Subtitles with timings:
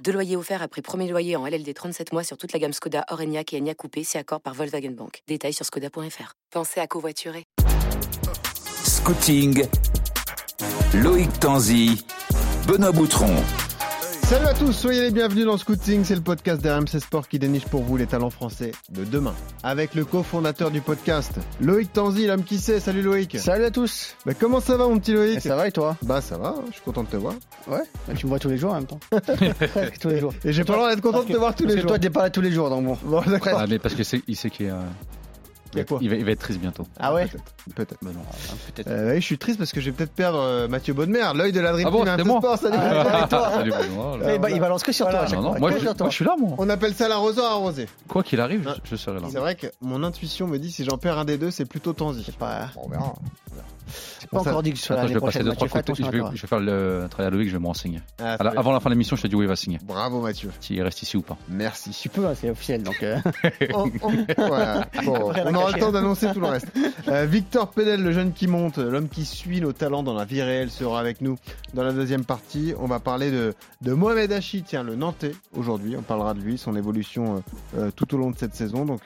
[0.00, 3.04] Deux loyers offerts après premier loyer en LLD 37 mois sur toute la gamme Skoda,
[3.10, 5.22] Orenia et Enya Coupé, c'est accord par Volkswagen Bank.
[5.28, 6.34] Détails sur skoda.fr.
[6.50, 7.44] Pensez à covoiturer.
[8.84, 9.64] Scouting,
[10.94, 12.04] Loïc Tanzi,
[12.66, 13.36] Benoît Boutron.
[14.32, 17.66] Salut à tous, soyez les bienvenus dans Scouting, c'est le podcast d'RMC Sport qui déniche
[17.66, 19.34] pour vous les talents français de demain.
[19.62, 22.80] Avec le cofondateur du podcast, Loïc Tanzi, l'homme qui sait.
[22.80, 23.38] Salut Loïc.
[23.38, 24.16] Salut à tous.
[24.24, 26.54] Bah, comment ça va mon petit Loïc Et ça va et toi Bah ça va,
[26.68, 27.34] je suis content de te voir.
[27.68, 29.00] Ouais, bah, tu me vois tous les jours en même temps.
[29.10, 30.32] Presque tous les jours.
[30.46, 31.82] Et j'ai pas le droit d'être content Parce de te voir tous parce les que
[31.82, 31.90] jours.
[31.90, 32.98] toi t'es pas là tous les jours donc bon.
[33.04, 33.58] Bon, d'accord.
[33.58, 34.80] Ah, mais parce que c'est, il sait qu'il est, euh,
[35.74, 36.86] Il y a quoi il va, il va être triste bientôt.
[37.00, 37.26] Ah ouais
[37.74, 37.94] Peut-être.
[38.02, 38.20] Bah non.
[38.74, 38.88] Peut-être.
[38.88, 41.52] Euh, oui, je suis triste parce que je vais peut-être perdre euh, Mathieu Bonnemer, l'œil
[41.52, 42.16] de la Dream Ah bon, Team.
[42.60, 42.76] Salut.
[42.78, 43.50] Ah, toi.
[43.54, 44.18] Salut, Benoît.
[44.18, 45.58] Mais bah, il balance que sur toi à chaque Non, non, fois.
[45.60, 46.04] moi, Que je, sur toi.
[46.04, 46.50] moi, je suis là, moi.
[46.58, 47.88] On appelle ça l'arroseur arrosé.
[48.08, 48.76] Quoi qu'il arrive, Ah.
[48.84, 49.26] je, serai là.
[49.30, 51.92] C'est vrai que mon intuition me dit si j'en perds un des deux, c'est plutôt
[51.92, 52.26] Tanzi.
[52.38, 53.14] Bon, on verra.
[54.30, 56.30] Pas encore dit que soit Attends, je attention je à vais, toi.
[56.34, 58.00] je vais faire le travail à Loïc, je vais me renseigner.
[58.22, 59.78] Ah, la- avant la fin de l'émission, je te dis où il va signer.
[59.82, 60.50] Bravo Mathieu.
[60.60, 61.36] S'il reste ici ou pas.
[61.48, 61.90] Merci.
[61.90, 63.02] Tu peux, hein, c'est officiel donc.
[63.02, 63.18] euh,
[64.36, 64.86] voilà.
[65.04, 66.66] Bon, Après, la on aura le temps d'annoncer tout le reste.
[67.08, 70.40] Euh, Victor Penel, le jeune qui monte, l'homme qui suit nos talents dans la vie
[70.40, 71.36] réelle, sera avec nous
[71.74, 72.74] dans la deuxième partie.
[72.78, 75.96] On va parler de, de Mohamed Hachi, tiens, le Nantais, aujourd'hui.
[75.98, 77.42] On parlera de lui, son évolution
[77.76, 78.84] euh, tout au long de cette saison.
[78.84, 79.02] Donc,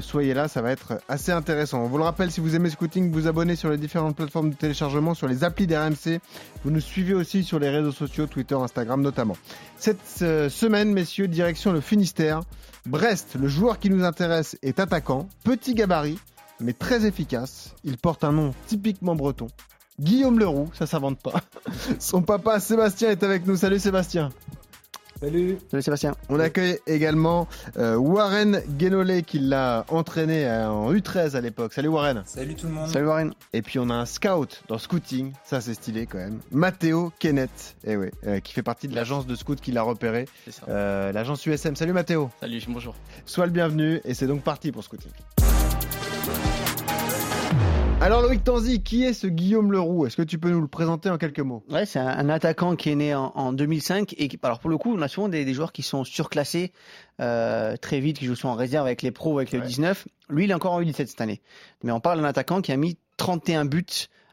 [0.00, 1.82] soyez là, ça va être assez intéressant.
[1.82, 4.54] On vous le rappelle, si vous aimez Scouting, vous abonnez sur les différentes plateformes de
[4.54, 6.20] téléchargement, sur les applis d'RMC.
[6.64, 9.36] Vous nous suivez aussi sur les réseaux sociaux, Twitter, Instagram notamment.
[9.76, 12.42] Cette euh, semaine, messieurs, direction le Finistère.
[12.86, 16.18] Brest, le joueur qui nous intéresse, est attaquant, petit gabarit,
[16.60, 17.74] mais très efficace.
[17.84, 19.48] Il porte un nom typiquement breton.
[20.00, 21.42] Guillaume Leroux, ça s'invente pas.
[21.98, 23.56] Son papa Sébastien est avec nous.
[23.56, 24.30] Salut Sébastien.
[25.22, 26.16] Salut Sébastien.
[26.28, 27.46] On accueille également
[27.76, 31.72] euh, Warren Guénolé qui l'a entraîné euh, en U13 à l'époque.
[31.74, 32.24] Salut Warren.
[32.26, 32.88] Salut tout le monde.
[32.88, 33.32] Salut Warren.
[33.52, 36.40] Et puis on a un scout dans scouting, ça c'est stylé quand même.
[36.50, 40.26] Mathéo Kenneth, eh ouais, euh, qui fait partie de l'agence de scout qui l'a repéré,
[40.44, 40.62] C'est ça.
[40.68, 41.76] euh, l'agence USM.
[41.76, 42.28] Salut Mathéo.
[42.40, 42.96] Salut, bonjour.
[43.24, 45.12] Sois le bienvenu et c'est donc parti pour Scouting.
[48.04, 50.06] Alors Loïc Tanzi, qui est ce Guillaume Leroux?
[50.06, 51.62] Est-ce que tu peux nous le présenter en quelques mots?
[51.70, 54.70] Ouais, c'est un, un attaquant qui est né en, en 2005 et qui, alors pour
[54.70, 56.72] le coup, on a souvent des, des joueurs qui sont surclassés
[57.20, 59.66] euh, très vite, qui jouent souvent en réserve avec les pros, avec le Ouais.
[59.66, 60.08] 19.
[60.30, 61.42] Lui, il est encore en U17 cette année.
[61.84, 63.86] Mais on parle d'un attaquant qui a mis 31 buts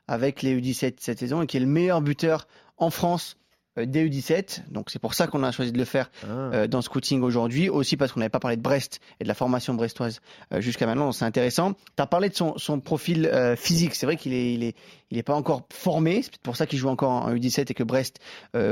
[0.07, 2.47] avec les U17 cette saison et qui est le meilleur buteur
[2.78, 3.38] en France
[3.78, 4.72] euh, des U17.
[4.72, 6.28] Donc c'est pour ça qu'on a choisi de le faire Ah.
[6.28, 9.34] euh, dans Scouting aujourd'hui, aussi parce qu'on n'avait pas parlé de Brest et de la
[9.35, 10.22] formation brestoise
[10.53, 11.74] euh, jusqu'à maintenant, donc c'est intéressant.
[11.74, 14.75] Tu as parlé de son, son profil euh, physique, c'est vrai qu'il est, il est,
[15.12, 17.84] il est pas encore formé, c'est pour ça qu'il joue encore en U17 et que
[17.84, 18.19] Brest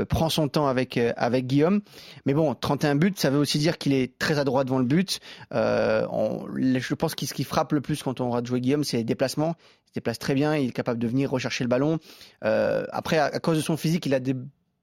[0.08, 1.80] prend son temps avec, avec Guillaume.
[2.26, 5.18] Mais bon, 31 buts, ça veut aussi dire qu'il est très adroit devant le but.
[5.52, 8.84] On- je pense que ce qui frappe le plus quand on aura de jouer Guillaume,
[8.84, 9.54] c'est les déplacements.
[9.86, 11.98] Il se déplace très bien, il est capable de venir rechercher le ballon.
[12.40, 14.34] Après, à, à cause de son physique, il a des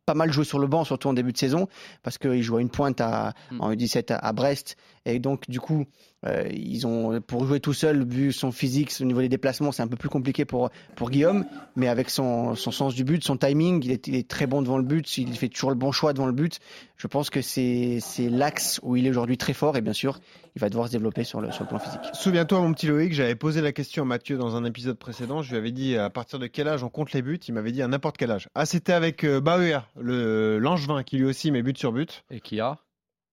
[0.05, 1.67] pas mal joué sur le banc, surtout en début de saison,
[2.03, 3.61] parce qu'il joue à une pointe à, Mm.
[3.61, 4.77] en U17 à, à Brest.
[5.05, 5.85] Et donc, du coup,
[6.25, 9.83] euh, ils ont, pour jouer tout seul, vu son physique, au niveau des déplacements, c'est
[9.83, 11.45] un peu plus compliqué pour, pour Guillaume.
[11.75, 14.63] Mais avec son, son sens du but, son timing, il est, il est très bon
[14.63, 16.59] devant le but, il fait toujours le bon choix devant le but.
[16.97, 19.77] Je pense que c'est c'est l'axe où il est aujourd'hui très fort.
[19.77, 20.19] Et bien sûr,
[20.55, 22.01] il va devoir se développer sur le, sur le plan physique.
[22.13, 25.41] Souviens-toi, mon petit Loïc, j'avais posé la question à Mathieu dans un épisode précédent.
[25.43, 27.39] Je lui avais dit à partir de quel âge on compte les buts?
[27.47, 28.49] Il m'avait dit à n'importe quel âge.
[28.55, 32.39] Ah, c'était avec euh, Bauer, le l'Angevin, qui lui aussi met but sur but Et
[32.39, 32.77] qui a?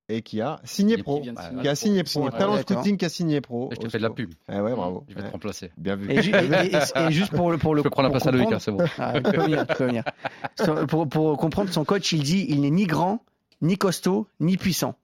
[0.08, 1.20] Et qui a signé pro.
[1.20, 2.26] Qui signer Qui a signé pro.
[2.26, 3.68] Un talent scouting qui a signé pro.
[3.72, 4.32] Je te fais de la pub.
[4.50, 5.04] Eh ouais, bravo.
[5.08, 5.32] Je vais te Ouais.
[5.32, 5.70] remplacer.
[5.76, 6.10] Bien vu.
[6.10, 8.26] Et, ju- et- et- et juste pour le pour le Je peux prendre la place
[8.26, 8.84] à Loïc, hein, c'est bon.
[8.98, 10.04] Ah, tu peux venir, tu peux venir.
[10.88, 13.24] Pour, pour comprendre, son coach, il dit il n'est ni grand,
[13.60, 14.96] ni costaud, ni puissant.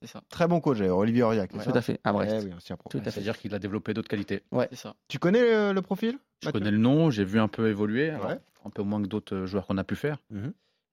[0.00, 0.22] C'est ça.
[0.30, 1.50] Très bon coach, d'ailleurs, Olivier Aurillac.
[1.56, 2.34] c'est Tout à fait, à Brest.
[2.40, 2.52] Eh oui.
[2.90, 3.10] Tout à fait.
[3.12, 4.42] C'est-à-dire qu'il a développé d'autres qualités.
[4.70, 4.94] C'est ça.
[5.08, 8.10] Tu connais le, le profil Je Mathieu connais le nom, j'ai vu un peu évoluer,
[8.10, 8.38] alors, Ouais.
[8.64, 10.18] un peu moins que d'autres joueurs qu'on a pu faire.
[10.30, 10.52] Mhm.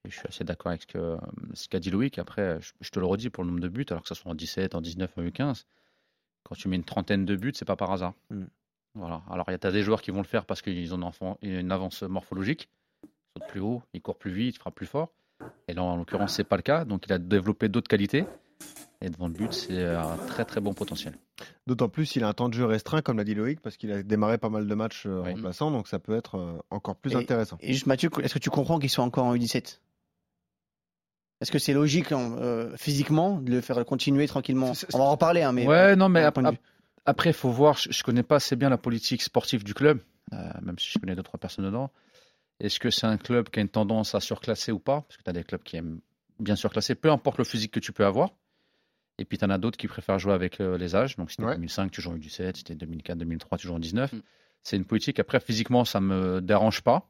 [0.09, 1.17] Je suis assez d'accord avec ce que-
[1.53, 2.17] ce qu'a dit Loïc.
[2.19, 4.31] Après, je, je te le redis pour le nombre de buts, alors que ce soit
[4.31, 5.65] en 17, en 19, en U15,
[6.43, 8.13] quand tu mets une trentaine de buts, c'est pas par hasard.
[8.29, 8.47] Mhm.
[8.95, 9.21] Voilà.
[9.29, 11.03] Alors, il y a t'as des joueurs qui vont le faire parce qu'ils ont une,
[11.03, 12.69] enfant- une avance morphologique.
[13.03, 13.09] Ils
[13.41, 15.09] sautent plus haut, ils courent plus vite, ils frappent plus fort.
[15.67, 16.85] Et là, en l'occurrence, c'est pas le cas.
[16.85, 18.25] Donc, il a développé d'autres qualités.
[19.01, 21.13] Et devant le but, c'est un très très bon potentiel.
[21.67, 23.91] D'autant plus, il a un temps de jeu restreint, comme l'a dit Loïc, parce qu'il
[23.91, 25.33] a démarré pas mal de matchs euh, Oui.
[25.33, 27.57] remplaçants, donc ça peut être euh, encore plus Et- intéressant.
[27.59, 29.81] Et juste Mathieu, est-ce que tu comprends qu'il soit encore en U17
[31.41, 35.03] Est-ce que c'est logique hein, euh, physiquement de le faire continuer tranquillement C'est- On va
[35.05, 36.55] en reparler, hein, mais ouais, non, mais ap- ap-.
[37.05, 39.99] Après, il faut voir, je ne connais pas assez bien la politique sportive du club,
[40.33, 41.91] euh, même si je connais deux, trois personnes dedans.
[42.59, 45.01] Est-ce que c'est un club qui a une tendance à surclasser ou pas?
[45.01, 45.99] Parce que tu as des clubs qui aiment
[46.39, 48.29] bien surclasser, peu importe le physique que tu peux avoir.
[49.19, 51.15] Et puis tu en as d'autres qui préfèrent jouer avec euh, les âges.
[51.17, 51.55] Donc si c'était Ouais.
[51.55, 54.11] 2005, tu joues en U17, si c'était 2004, 2003, tu joues en 19.
[54.13, 54.21] Mm.
[54.63, 55.19] C'est une politique.
[55.19, 57.07] Après, physiquement, ça me dérange pas.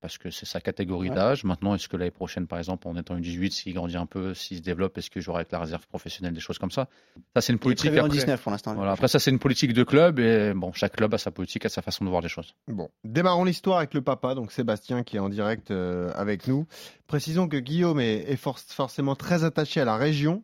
[0.00, 1.14] Parce que c'est sa catégorie Ouais.
[1.14, 1.44] d'âge.
[1.44, 4.56] Maintenant, est-ce que l'année prochaine, par exemple, en étant U18, s'il grandit un peu, s'il
[4.56, 6.88] se développe, est-ce que j'aurai avec la réserve professionnelle des choses comme ça?
[7.34, 7.90] Ça, c'est une Il est politique.
[7.90, 8.16] prévu en après.
[8.18, 8.74] 19 pour l'instant.
[8.74, 8.92] Voilà.
[8.92, 10.18] Après, ça, c'est une politique de club.
[10.18, 12.54] Et bon, chaque club a sa politique, a sa façon de voir les choses.
[12.66, 16.66] Bon, démarrons l'histoire avec le papa, donc Sébastien qui est en direct euh, avec nous.
[17.06, 20.42] Précisons que Guillaume est, est for- forcément très attaché à la région,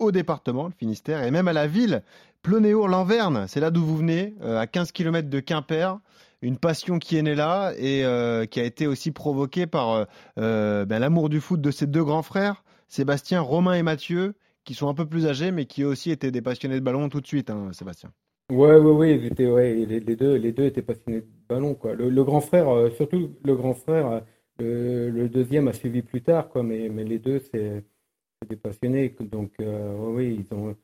[0.00, 2.02] au département, le Finistère, et même à la ville,
[2.42, 3.46] Plonéour-Lanverne.
[3.46, 5.98] C'est là d'où vous venez, euh, à 15 km de Quimper.
[6.40, 10.04] Une passion qui est née là et euh, qui a été aussi provoquée par euh,
[10.38, 14.74] euh, ben, l'amour du foot de ses deux grands frères, Sébastien, Romain et Mathieu, qui
[14.74, 17.26] sont un peu plus âgés, mais qui aussi étaient des passionnés de ballon tout de
[17.26, 18.12] suite, hein, Sébastien.
[18.52, 21.94] Ouais, ouais, ouais, ils étaient, ouais, les, deux, les deux étaient passionnés de ballon, quoi.
[21.94, 24.22] Le, grand frère, surtout le grand frère,
[24.58, 27.84] le, deuxième a suivi plus tard, quoi, mais, mais les deux, c'est
[28.48, 29.14] des passionnés.
[29.20, 30.74] Donc, ouais, ils ont.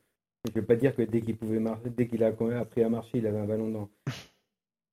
[0.47, 2.27] Je vais pas dire que dès qu'il a
[2.59, 3.89] appris à marcher, il avait un ballon dans,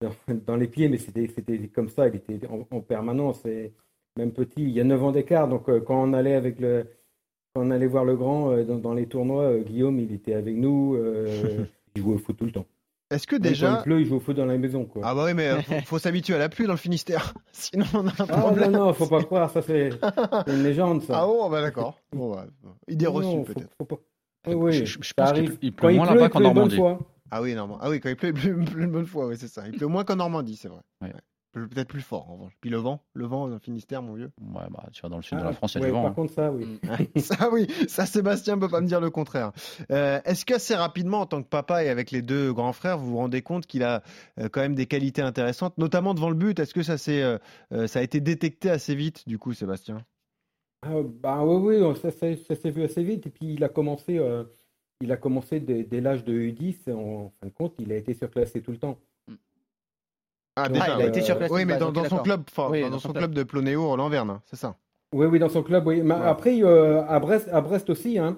[0.03, 3.45] dans, dans les pieds, mais c'était, c'était comme ça, il était en, en permanence.
[3.47, 3.73] Et
[4.19, 6.87] même petit, il y a 9 ans d'écart, donc euh, quand on allait avec le.
[7.55, 10.35] Quand on allait voir le grand euh, dans, dans les tournois, euh, Guillaume, il était
[10.35, 10.95] avec nous.
[10.97, 11.65] euh,
[11.97, 12.65] il jouait au foot tout le temps.
[13.11, 13.77] Est-ce que déjà...
[13.81, 15.03] il pleut, il joue au foot dans la maison, quoi.
[15.05, 17.35] Ah bah oui, mais euh, faut, faut s'habituer à la pluie dans le Finistère.
[17.53, 18.71] Sinon, on a un Ah, non, problème.
[18.73, 19.91] non, faut pas croire, ça c'est
[20.47, 21.19] une légende, ça.
[21.23, 21.99] Ah bon, bah d'accord.
[22.17, 22.47] Bon, bah,
[22.89, 23.69] idée Non, reçue peut-être.
[23.77, 23.99] faut pas-
[24.49, 26.79] Oui, Je- je- pense qu'il pleut- pleut moins là-bas il qu'en Normandie.
[27.35, 27.57] Ah oui.
[27.57, 29.67] Ah oui, quand il pleut, il pleut, une bonne fois, oui, c'est ça.
[29.67, 30.83] Il pleut moins qu'en Normandie, c'est vrai.
[31.01, 31.09] Ouais.
[31.09, 31.21] Ouais.
[31.53, 32.53] Peut- Peut-être plus fort, en revanche.
[32.61, 34.31] Puis le vent, le vent dans le Finistère, mon vieux.
[34.41, 35.87] Ouais, bah, tu vas dans le sud de Ah, la France, il y a ouais,
[35.89, 36.03] du vent.
[36.03, 36.15] Par hein.
[36.15, 36.79] contre, ça, oui.
[37.21, 39.53] ça, oui, ça, Sébastien peut pas me dire le contraire.
[39.91, 43.11] Euh, Est-ce qu'assez rapidement, en tant que papa et avec les deux grands frères, vous
[43.11, 44.03] vous rendez compte qu'il a
[44.41, 46.59] euh, quand même des qualités intéressantes, notamment devant le but?
[46.59, 47.39] Est-ce que ça, euh,
[47.73, 50.05] euh, ça a été détecté assez vite, du coup, Sébastien?
[50.83, 53.27] Ah, bah oui, oui, ça, ça- ça s'est vu assez vite.
[53.27, 54.45] Et puis il a commencé, euh,
[55.03, 56.91] il a commencé dès, dès l'âge de U10.
[56.93, 58.99] En fin de compte, il a été surclassé tout le temps.
[60.57, 61.53] Ah, déjà, il a été surclassé.
[61.53, 64.41] Oui, mais dans, son club, enfin, Oui, dans, dans son son club de Plonéo, Lanverne,
[64.47, 64.77] c'est ça
[65.13, 66.03] Oui, oui, dans son club, oui.
[66.03, 66.21] Mais Ouais.
[66.23, 68.37] après, euh, à Brest, à Brest aussi, hein.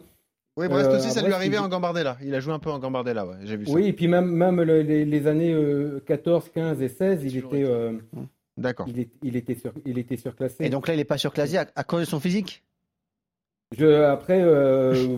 [0.57, 2.17] Oui, Brest Euh, aussi, ça lui il- en Gambardella.
[2.23, 3.73] Il a joué un peu en Gambardella, ouais, j'ai vu ça.
[3.73, 7.37] Oui, et puis même, même le- les, les années euh, 14, 15 et 16, il
[7.37, 7.65] était, été.
[7.65, 7.93] euh,
[8.57, 8.87] D'accord.
[8.89, 10.65] il, est- il était sur, il était surclassé.
[10.65, 12.63] Et donc là, il est pas surclassé à, à cause de son physique?
[13.77, 15.17] Je, après, euh,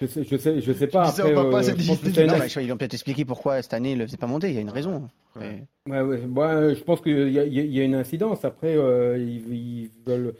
[0.00, 1.04] je sais, je sais, je sais pas.
[1.12, 4.06] ça euh, je Non, mais ils ont peut-être expliqué pourquoi cette année il ne le
[4.06, 4.48] faisait pas monter.
[4.48, 5.08] Il y a une raison.
[5.36, 5.66] Ouais.
[5.86, 6.18] Mais- Ouais, ouais.
[6.26, 8.44] Bon, euh, je pense qu'il y, a- y une incidence.
[8.44, 10.34] Après, euh, ils, ils veulent.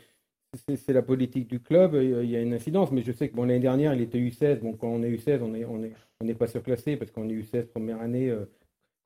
[0.76, 1.94] C'est la politique du club.
[1.94, 2.90] Il y a une incidence.
[2.90, 4.60] Mais je sais que bon, l'année dernière, il était U16.
[4.60, 7.28] Bon, quand on est U16, on n'est on est, on n'est pas surclassé parce qu'on
[7.28, 8.30] est U16 première année.
[8.30, 8.46] euh,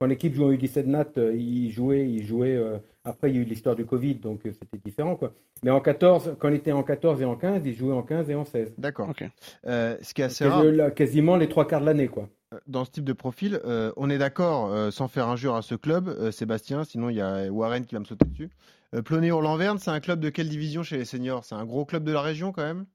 [0.03, 2.09] quand l'équipe jouait en U17 Nat, euh, il jouait.
[2.09, 5.15] Il jouait euh, après, il y a eu l'histoire du Covid, donc euh, c'était différent.
[5.15, 5.33] Quoi.
[5.63, 8.29] Mais en 14, quand il était en 14 et en 15, il jouait en 15
[8.29, 8.75] et en 16.
[8.79, 9.11] D'accord.
[9.11, 9.25] Ok.
[9.65, 12.09] Euh, ce qui est assez rare là, quasiment les trois quarts de l'année.
[12.09, 12.29] quoi.
[12.67, 15.77] dans ce type de profil, euh, on est d'accord, euh, sans faire injure à ce
[15.77, 18.51] club, euh, Sébastien, sinon il y a Warren qui va me sauter dessus.
[18.93, 21.45] Euh, Plonéour-Lanverne, c'est un club de quelle division chez les seniors?
[21.45, 22.87] C'est un gros club de la région quand même?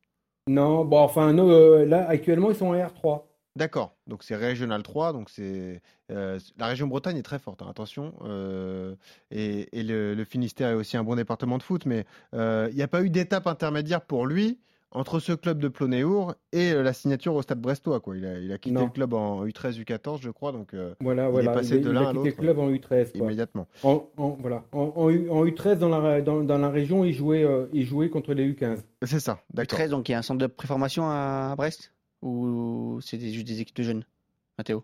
[0.49, 3.23] Non, bon, enfin, euh, là, actuellement, ils sont en R3.
[3.57, 5.81] D'accord, donc c'est Régional 3, donc c'est
[6.11, 8.13] euh, la région Bretagne est très forte, hein, attention.
[8.23, 8.93] euh,
[9.31, 12.75] et et le, le Finistère est aussi un bon département de foot, mais euh, il
[12.75, 14.59] n'y a pas eu d'étape intermédiaire pour lui
[14.91, 17.99] entre ce club de Plonéour et la signature au Stade Brestois.
[17.99, 18.15] Quoi.
[18.15, 18.85] Il, a, il a quitté Non.
[18.85, 21.51] le club en U13, U14, je crois, donc euh, Voilà, Il est voilà.
[21.51, 22.37] passé de il l'un a à quitté le l'autre.
[22.41, 23.11] club en U13.
[23.11, 23.19] quoi.
[23.21, 23.67] immédiatement.
[23.83, 24.63] En, en- voilà.
[24.71, 27.85] En, en U, en U13, dans la, dans, dans la région, il jouait, euh, il
[27.85, 28.77] jouait contre les U15.
[29.03, 29.77] C'est ça, d'accord.
[29.79, 31.91] 13, donc il y a un centre de préformation à Brest?
[32.21, 34.05] Ou c'est des- juste des équipes de jeunes
[34.57, 34.83] Mathéo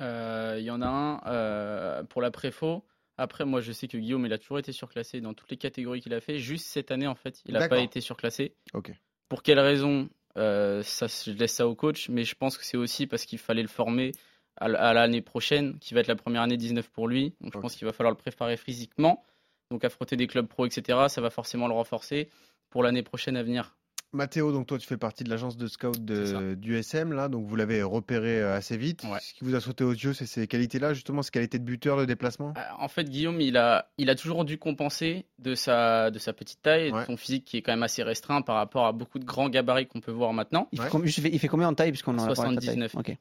[0.00, 2.84] Euh, Il y en a un euh, pour la préfo.
[3.18, 6.00] Après, moi, je sais que Guillaume, il a toujours été surclassé dans toutes les catégories
[6.00, 6.38] qu'il a fait.
[6.38, 8.54] Juste cette année, en fait, il n'a pas été surclassé.
[8.72, 8.92] Ok.
[9.28, 10.08] Pour quelle raison
[10.38, 13.38] Euh, ça, Je laisse ça au coach, mais je pense que c'est aussi parce qu'il
[13.40, 14.12] fallait le former
[14.56, 17.34] à, l'année prochaine, qui va être la première année 19 pour lui.
[17.40, 19.24] Donc, je pense qu'il va falloir le préparer physiquement.
[19.70, 22.30] Donc, affronter des clubs pro, etc., ça va forcément le renforcer
[22.70, 23.76] pour l'année prochaine à venir.
[24.12, 27.46] Mathéo, donc toi tu fais partie de l'agence de scout de, du SM, là, donc
[27.46, 29.04] vous l'avez repéré euh, assez vite.
[29.04, 29.20] Ouais.
[29.20, 31.96] Ce qui vous a sauté aux yeux, c'est ces qualités-là, justement, ces qualités de buteur,
[31.96, 32.52] de déplacement?
[32.56, 36.32] Euh, En fait, Guillaume, il a, il a toujours dû compenser de sa, de sa
[36.32, 37.02] petite taille et Ouais.
[37.02, 39.48] de son physique qui est quand même assez restreint par rapport à beaucoup de grands
[39.48, 40.66] gabarits qu'on peut voir maintenant.
[40.72, 40.86] il, Ouais.
[40.86, 42.60] fait, com- juste, il fait- il fait combien en taille Puisqu'on en a parlé de
[42.60, 42.76] ta taille?
[42.88, 42.94] 79.
[42.96, 43.16] Ok.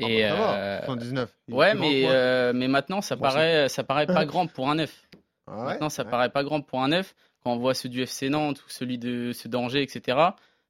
[0.00, 1.34] Ah, Et, bah, ça va, euh, 79.
[1.48, 4.70] Il est ouais, mais, euh, mais maintenant, ça Bon, paraît, ça paraît pas grand pour
[4.70, 5.08] un neuf.
[5.48, 6.10] Ah ouais, Maintenant, ça ouais.
[6.10, 7.14] paraît pas grand pour un neuf.
[7.42, 10.18] Quand on voit ceux du FC Nantes ou celui de ceux d'Angers, etc.,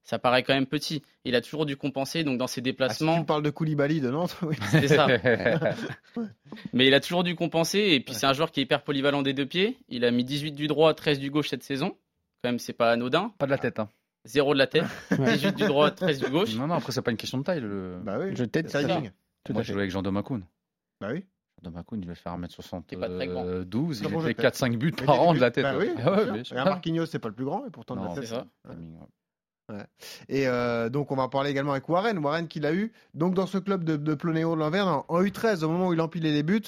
[0.03, 1.03] ça paraît quand même petit.
[1.25, 4.01] Il a toujours dû compenser, donc dans ses Ah, si tu déplacements, parles de Koulibaly
[4.01, 4.57] de Nantes, oui.
[4.71, 5.07] c'est ça.
[6.73, 9.21] Mais il a toujours dû compenser, et puis c'est un joueur qui est hyper polyvalent
[9.23, 9.77] des deux pieds.
[9.89, 11.91] Il a mis 18 du droit, 13 du gauche cette saison.
[12.43, 13.33] Quand même, c'est pas anodin.
[13.39, 13.81] Pas de la tête.
[13.81, 13.89] Hein.
[14.25, 16.55] Zéro de la tête, 18 du droit, 13 du gauche.
[16.55, 17.61] Non, non, après, c'est pas une question de taille.
[17.61, 17.99] Le...
[18.03, 18.35] Bah oui.
[18.35, 19.03] Je t'aide, C'est ça.
[19.45, 20.45] Tout Moi, je jouais avec Jean Domacoun.
[21.01, 21.25] Bah oui.
[21.63, 22.37] Domacoun, il devait faire
[22.87, 23.45] Qui est pas très grand.
[23.45, 23.97] 1m72.
[23.99, 25.65] Très Il bon fait jeu de 4-5 buts par an de la tête.
[25.65, 26.55] Bah oui, Ah ouais, sûr.
[26.55, 28.33] Regarde, Marquinhos, c'est pas le plus grand, et pourtant de Non, la tête.
[29.71, 29.85] ouais.
[30.29, 32.17] Et euh, donc, on va en parler également avec Warren.
[32.19, 32.91] Warren qui l'a eu.
[33.15, 35.93] Donc, dans ce club de, de Plonéo de l'Anvers, en, en U13, au moment où
[35.93, 36.63] il empilait les buts.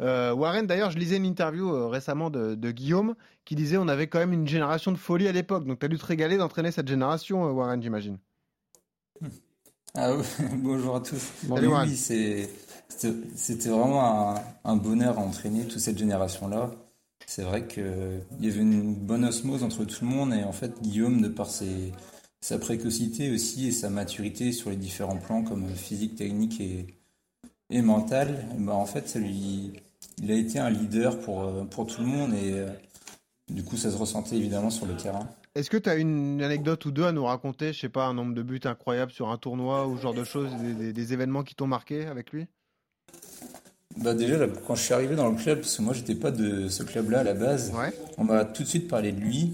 [0.00, 3.88] Euh, Warren, d'ailleurs, je lisais une interview euh, récemment de, de Guillaume qui disait on
[3.88, 5.64] avait quand même une génération de folie à l'époque.
[5.66, 8.18] Donc, tu as dû te régaler d'entraîner cette génération, euh, Warren, j'imagine.
[9.94, 10.24] Ah oui,
[10.56, 11.30] bonjour à tous.
[11.48, 11.88] Warren.
[11.88, 12.50] oui, c'est-
[12.88, 16.70] c'était vraiment un, bonheur à entraîner toute cette génération-là.
[17.26, 20.82] C'est vrai qu'il y avait une bonne osmose entre tout le monde et en fait
[20.82, 26.16] Guillaume, de par sa précocité aussi et sa maturité sur les différents plans comme physique,
[26.16, 29.72] technique et, mental, eh ben, en fait lui,
[30.22, 32.64] il a été un leader pour, tout le monde et
[33.52, 35.26] du coup ça se ressentait évidemment sur le terrain.
[35.54, 37.72] Est-ce que tu as une anecdote ou deux à nous raconter?
[37.72, 40.24] Je sais pas, un nombre de buts incroyable sur un tournoi ou ce genre de
[40.24, 42.48] choses, des événements qui t'ont marqué avec lui?
[43.96, 46.32] Bah déjà, là, quand je suis arrivé dans le club, parce que moi j'étais pas
[46.32, 47.92] de ce club-là à la base, Ouais.
[48.18, 49.52] on m'a tout de suite parlé de lui.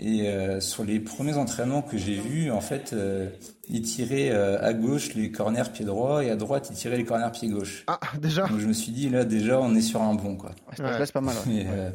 [0.00, 3.28] Et euh, sur les premiers entraînements que j'ai vus, en fait, euh,
[3.68, 7.04] il tirait euh, à gauche les corners pied droit et à droite il tirait les
[7.04, 7.82] corners pied gauche.
[7.88, 8.46] Ah, déjà?
[8.46, 10.52] Donc je me suis dit, là déjà, on est sur un bon, quoi.
[10.70, 11.34] Cet âge-là, c'est pas mal.
[11.48, 11.54] ouais.
[11.54, 11.90] Et, euh,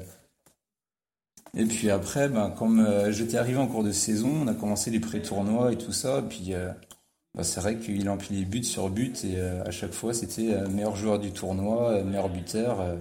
[1.55, 4.89] et puis après, ben, comme euh, j'étais arrivé en cours de saison, on a commencé
[4.91, 6.21] les pré-tournois et tout ça.
[6.27, 6.71] Puis euh,
[7.35, 10.67] bah, c'est vrai qu'il empilait but sur but et euh, à chaque fois c'était euh,
[10.69, 12.81] meilleur joueur du tournoi, euh, meilleur buteur.
[12.81, 12.95] euh.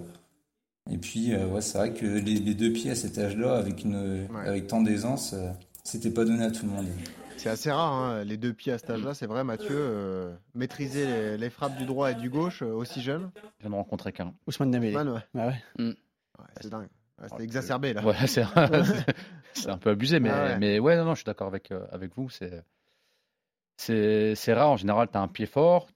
[0.90, 3.84] et puis euh, ouais, c'est vrai que les, les deux pieds à cet âge-là, avec,
[3.84, 4.48] une, Ouais.
[4.48, 5.50] avec tant d'aisance, euh,
[5.84, 6.86] c'était pas donné à tout le monde.
[7.36, 9.68] C'est assez rare, hein, les deux pieds à cet âge-là, c'est vrai, Mathieu.
[9.72, 13.30] euh, maîtriser les, les frappes du droit et du gauche euh, aussi jeune.
[13.58, 14.32] Je viens de rencontrer qu'un.
[14.46, 14.92] Ousmane Dembélé.
[14.94, 15.20] Man, ouais.
[15.36, 15.54] Ah ouais.
[15.84, 15.94] Ouais,
[16.60, 16.88] c'est dingue.
[17.20, 18.04] Ouais, c'est exacerbé là.
[18.04, 18.44] Ouais, c'est
[19.54, 20.58] c'est un peu abusé, mais, Ah ouais.
[20.58, 22.30] mais ouais, non, non, je suis d'accord avec, euh, avec vous.
[22.30, 22.62] C'est
[23.86, 24.70] c'est rare.
[24.70, 25.88] En général, tu as un pied fort.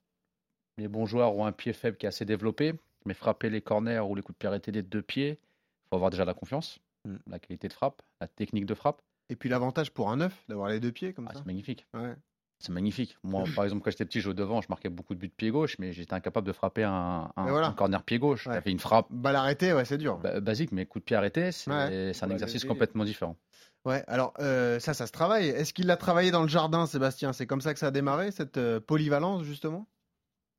[0.78, 2.74] Les bons joueurs ont un pied faible qui est assez développé.
[3.04, 5.96] Mais frapper les corners ou les coups de pied arrêtés des deux pieds, il faut
[5.96, 7.16] avoir déjà la confiance, Mm.
[7.28, 9.00] la qualité de frappe, la technique de frappe.
[9.28, 11.38] Et puis l'avantage pour un neuf d'avoir les deux pieds comme Ah, ça.
[11.40, 11.86] c'est magnifique.
[11.94, 12.14] Ouais.
[12.58, 13.16] C'est magnifique.
[13.22, 15.32] Moi, par exemple, quand j'étais petit, je jouais devant, je marquais beaucoup de buts de
[15.32, 17.68] pied gauche, mais j'étais incapable de frapper un, voilà.
[17.68, 18.46] un corner pied gauche.
[18.46, 18.54] Ouais.
[18.54, 20.16] J'avais une frappe Balle arrêtée, ouais, c'est dur.
[20.18, 21.76] ba- basique, mais coup de pied arrêté, c'est Ouais.
[21.76, 23.36] un Ouais, exercice complètement différent.
[23.84, 25.48] Ouais, alors euh, ça, ça se travaille.
[25.48, 27.32] Est-ce qu'il l'a travaillé dans le jardin, Sébastien?
[27.32, 29.86] C'est comme ça que ça a démarré, cette euh, polyvalence, justement?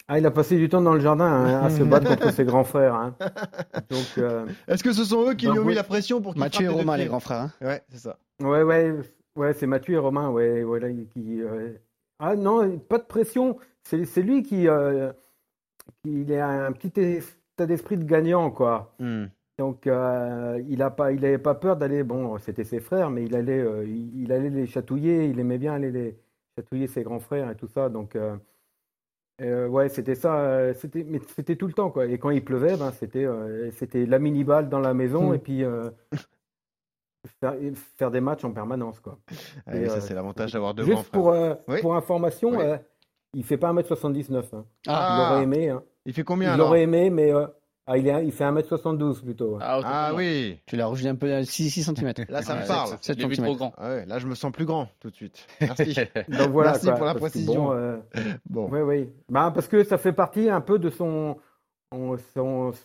[0.07, 2.45] Ah, il a passé du temps dans le jardin hein, à se battre contre ses
[2.45, 2.95] grands frères.
[2.95, 3.13] hein.
[3.89, 6.33] Donc, euh, Est-ce que ce sont eux qui Bah, lui ont mis la pression pour
[6.33, 7.41] qu'il Mathieu et Romain, les grands frères.
[7.41, 7.51] hein.
[7.59, 8.17] Ouais, c'est ça.
[8.41, 8.93] ouais, ouais,
[9.35, 11.41] ouais, c'est Mathieu et Romain, ouais, voilà, qui.
[12.19, 13.57] Ah non, pas de pression.
[13.83, 15.11] C'est lui qui, euh,
[16.03, 18.95] qui il a un petit état d'esprit de gagnant, quoi.
[18.99, 19.25] Hmm.
[19.59, 22.03] Donc, euh, il a pas, il avait pas peur d'aller.
[22.03, 25.25] Bon, c'était ses frères, mais il allait, euh, il, il allait les chatouiller.
[25.27, 26.17] Il aimait bien aller les
[26.57, 27.89] chatouiller ses grands frères et tout ça.
[27.89, 28.17] Donc,
[29.39, 30.73] ouais, c'était ça.
[30.73, 32.07] C'était, mais c'était tout le temps, quoi.
[32.07, 33.27] Et quand il pleuvait, ben, c'était,
[33.71, 35.35] c'était la mini balle dans la maison Hmm.
[35.35, 35.63] et puis
[37.39, 37.53] faire,
[37.97, 39.17] faire des matchs en permanence, quoi.
[39.71, 41.81] Et, ça, euh, c'est l'avantage d'avoir deux grands Juste pour, euh, Oui.
[41.81, 42.57] pour information, Oui.
[42.61, 42.77] euh,
[43.33, 44.53] il fait pas 1m79.
[44.53, 44.65] hein.
[44.85, 45.69] Il Ah, aurait aimé.
[45.69, 45.83] hein.
[46.05, 47.45] il fait combien Il aurait aimé, mais euh,
[47.85, 49.57] ah, il, est, il fait 1m72 plutôt.
[49.61, 52.13] Ah, Ah oui, Tu l'as rajouté un peu à 6, cm.
[52.29, 52.89] là ça Ouais, me parle.
[53.01, 53.57] c'est- 7 Je l'ai vu trop centimètres.
[53.57, 53.73] grand.
[53.77, 55.45] Ah ouais, là je me sens plus grand tout de suite.
[55.61, 55.95] Merci.
[56.29, 57.65] Donc voilà, Merci quoi, pour la précision.
[57.65, 57.97] bon, euh,
[58.49, 58.69] bon.
[58.71, 59.09] Oui, oui.
[59.29, 61.37] Bah, parce que ça fait partie un peu de son,
[61.91, 62.17] son,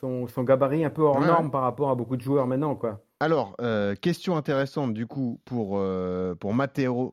[0.01, 2.75] son, son gabarit un peu hors Ouais, norme par rapport à beaucoup de joueurs maintenant.
[2.77, 3.01] Quoi.
[3.23, 7.13] Alors, euh, question intéressante du coup pour, euh, pour Matteo,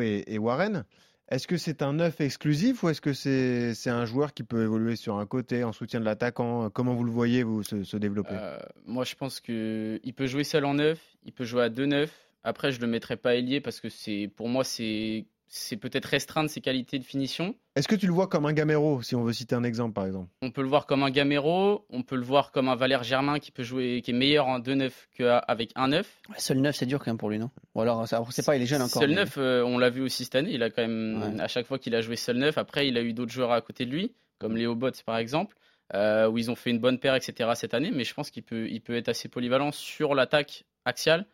[0.00, 0.86] et, Warren.
[1.28, 4.96] Est-ce que c'est un neuf exclusif ou est-ce que c'est un joueur qui peut évoluer
[4.96, 6.70] sur un côté en soutien de l'attaquant?
[6.70, 8.32] Comment vous le voyez, vous, se, développer?
[8.32, 11.68] Euh, moi, je pense que il peut jouer seul en neuf, il peut jouer à
[11.68, 12.30] deux neufs.
[12.42, 16.60] Après, je le mettrai pas ailier parce que pour moi, c'est, c'est peut-être restreindre ses
[16.60, 17.56] qualités de finition.
[17.74, 20.06] Est-ce que tu le vois comme un Gamero, si on veut citer un exemple par
[20.06, 20.28] exemple?
[20.42, 23.40] On peut le voir comme un Gamero, on peut le voir comme un Valère Germain
[23.40, 26.20] qui peut jouer, qui est meilleur en deux neufs qu'avec un neuf.
[26.28, 27.50] Ouais, Seul 9, c'est dur quand même pour lui, non?
[27.74, 29.02] Ou alors, c'est pas, il est jeune encore.
[29.02, 30.52] Seul mais- neuf, euh, on l'a vu aussi cette année.
[30.52, 31.40] Il a quand même, Ouais.
[31.40, 33.60] à chaque fois qu'il a joué seul neuf, après, il a eu d'autres joueurs à
[33.60, 35.56] côté de lui, comme Léo Botts par exemple,
[35.94, 37.50] euh, où ils ont fait une bonne paire, etc.
[37.56, 37.90] cette année.
[37.92, 41.26] Mais je pense qu'il peut, il peut être assez polyvalent sur l'attaque axiale,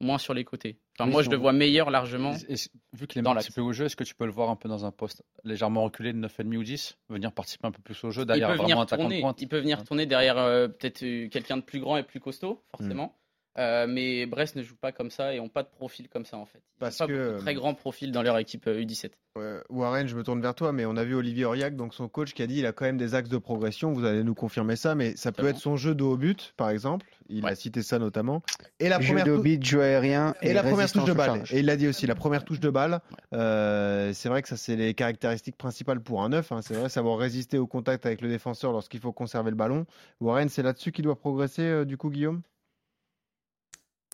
[0.00, 0.78] moins sur les côtés.
[0.98, 2.32] Enfin, Oui, moi, je le vois meilleur largement.
[2.48, 2.56] Et- et-
[2.92, 4.68] vu qu'il aime Dans participer au jeu, est-ce que tu peux le voir un peu
[4.68, 8.10] dans un poste légèrement reculé de 9,5 ou 10 Venir participer un peu plus au
[8.10, 11.02] jeu Il derrière peut vraiment venir de tourner, il peut venir tourner derrière euh, peut-être
[11.02, 13.19] euh, quelqu'un de plus grand et plus costaud, forcément.
[13.60, 16.38] Euh, mais Brest ne joue pas comme ça et ont pas de profil comme ça
[16.38, 16.58] en fait.
[16.58, 19.10] Ils Parce ont pas que, très euh, grands profils dans leur équipe euh, U17.
[19.36, 22.08] Ouais, Warren, je me tourne vers toi, mais on a vu Olivier Aurillac, donc son
[22.08, 23.92] coach, qui a dit il a quand même des axes de progression.
[23.92, 26.70] Vous allez nous confirmer ça, mais ça peut être son jeu de haut but, par
[26.70, 27.06] exemple.
[27.28, 28.42] Il a cité ça notamment.
[28.80, 31.26] Et la Jeu première de beat, jeu aérien et la première touche de balle.
[31.36, 31.54] charge.
[31.54, 33.00] Et il l'a dit aussi, la première touche de balle.
[33.34, 36.50] euh, c'est vrai que ça, c'est les caractéristiques principales pour un neuf.
[36.50, 36.60] hein.
[36.62, 39.86] C'est vrai, savoir résister au contact avec le défenseur lorsqu'il faut conserver le ballon.
[40.20, 42.42] Warren, c'est là-dessus qu'il doit progresser, euh, du coup, Guillaume?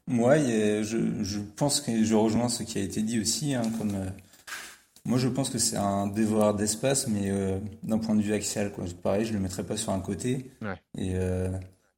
[0.09, 3.55] Moi, il je, je pense que je rejoins ce qui a été dit aussi.
[3.55, 4.09] hein, comme, euh,
[5.05, 8.73] moi, je pense que c'est un dévoreur d'espace, mais euh, d'un point de vue axial.
[8.73, 8.85] Quoi.
[9.03, 10.51] Pareil, je ne le mettrais pas sur un côté.
[10.63, 10.75] Ouais.
[10.99, 11.49] Et euh,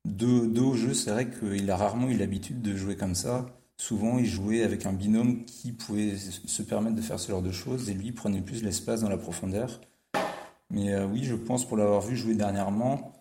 [0.05, 3.47] dos au jeu, c'est vrai qu'il a rarement eu l'habitude de jouer comme ça.
[3.77, 7.53] Souvent, il jouait avec un binôme qui pouvait se permettre de faire ce genre de
[7.53, 9.81] choses, et lui prenait plus l'espace dans la profondeur.
[10.71, 13.13] Mais euh, oui, je pense, pour l'avoir vu jouer dernièrement,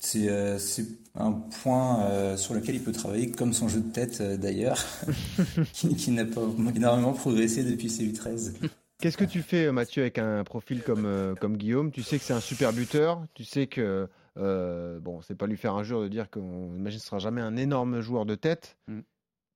[0.00, 3.92] c'est euh, c'est un point euh, sur lequel il peut travailler, comme son jeu de
[3.92, 4.84] tête euh, d'ailleurs,
[5.72, 6.42] qui, qui n'a pas
[6.74, 8.54] énormément progressé depuis ses U13.
[9.00, 11.90] Qu'est-ce que tu fais, Mathieu, avec un profil comme, euh, comme Guillaume?
[11.90, 13.24] Tu sais que c'est un super buteur.
[13.32, 17.06] Tu sais que, euh, bon, c'est pas lui faire injure de dire qu'on imagine ce
[17.06, 18.76] sera jamais un énorme joueur de tête.
[18.88, 19.00] Mm.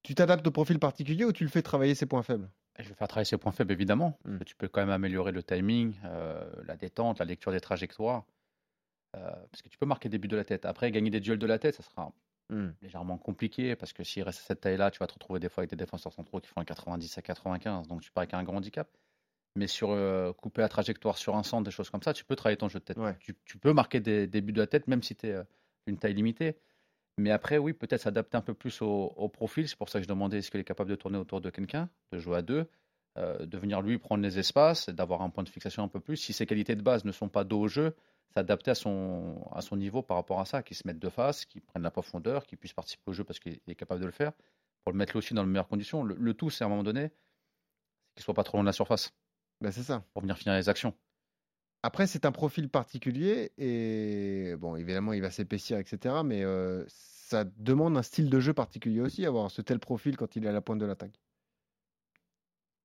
[0.03, 2.49] Tu t'adaptes au profil particulier ou tu le fais travailler ses points faibles?
[2.79, 4.19] Je vais faire travailler ses points faibles, évidemment.
[4.25, 4.39] Mm.
[4.47, 8.25] Tu peux quand même améliorer le timing, euh, la détente, la lecture des trajectoires.
[9.15, 10.65] Euh, parce que tu peux marquer des buts de la tête.
[10.67, 12.13] Après, gagner des duels de la tête, ça sera
[12.51, 12.69] Mm.
[12.83, 15.63] légèrement compliqué parce que s'il reste à cette taille-là, tu vas te retrouver des fois
[15.63, 18.43] avec des défenseurs centraux qui font un 90 à 95, donc tu pars avec un
[18.43, 18.87] grand handicap.
[19.57, 22.37] Mais sur euh, couper la trajectoire sur un centre, des choses comme ça, tu peux
[22.37, 22.99] travailler ton jeu de tête.
[22.99, 23.17] Ouais.
[23.21, 25.37] Tu, tu peux marquer des, des buts de la tête, même si tu es
[25.87, 26.57] une taille limitée.
[27.17, 29.69] Mais après, oui, peut-être s'adapter un peu plus au, au profil.
[29.69, 31.89] C'est pour ça que je demandais est-ce qu'il est capable de tourner autour de quelqu'un,
[32.13, 32.69] de jouer à deux,
[33.17, 36.17] euh, de venir lui prendre les espaces, d'avoir un point de fixation un peu plus.
[36.17, 37.95] Si ses qualités de base ne sont pas dos au jeu,
[38.33, 41.45] s'adapter à son, à son niveau par rapport à ça, qu'il se mette de face,
[41.45, 44.13] qu'il prenne la profondeur, qu'il puisse participer au jeu parce qu'il est capable de le
[44.13, 44.33] faire,
[44.83, 46.03] pour le mettre aussi dans les meilleures conditions.
[46.03, 47.11] Le, le tout, c'est à un moment donné,
[48.15, 49.13] qu'il soit pas trop loin de la surface
[49.61, 50.05] Ben, c'est ça.
[50.13, 50.95] pour venir finir les actions.
[51.83, 56.23] Après, c'est un profil particulier et, bon, évidemment, il va s'épaissir, etc.
[56.25, 60.35] Mais euh, ça demande un style de jeu particulier aussi, avoir ce tel profil quand
[60.35, 61.21] il est à la pointe de l'attaque.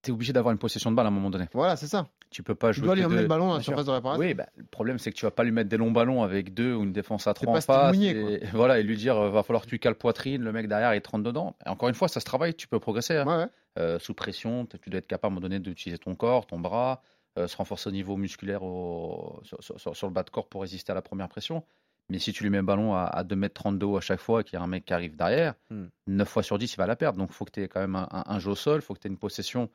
[0.02, 1.48] Tu es obligé d'avoir une possession de balle à un moment donné.
[1.54, 2.10] Voilà, c'est ça.
[2.32, 2.86] Tu peux pas Tu jouer.
[2.86, 4.24] dois que lui emmener le ballon dans la surface de réparation.
[4.24, 6.54] Oui, bah, le problème c'est que tu vas pas lui mettre des longs ballons avec
[6.54, 7.96] deux ou une défense à trois en face.
[8.00, 10.94] Et, voilà, et lui dire euh, va falloir que tu cales poitrine, le mec derrière
[10.94, 11.56] il te rentre dedans.
[11.66, 13.16] Et encore une fois, ça se travaille, tu peux progresser.
[13.18, 13.26] hein.
[13.26, 13.50] Ouais, ouais.
[13.80, 16.60] Euh, sous pression, tu dois être capable à un moment donné d'utiliser ton corps, ton
[16.60, 17.02] bras,
[17.38, 20.48] euh, se renforcer au niveau musculaire au- sur, sur- sur- sur le bas de corps
[20.50, 21.64] pour résister à la première pression.
[22.10, 24.42] Mais si tu lui mets un ballon à, à 2m30 de haut à chaque fois
[24.42, 25.86] et qu'il y a un mec qui arrive derrière, Hmm.
[26.08, 27.18] 9 fois sur 10, il va la perdre.
[27.20, 28.82] Donc il faut que tu aies quand même un, un- un jeu au sol, il
[28.82, 29.70] faut que tu aies une possession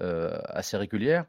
[0.00, 1.24] euh, assez régulière.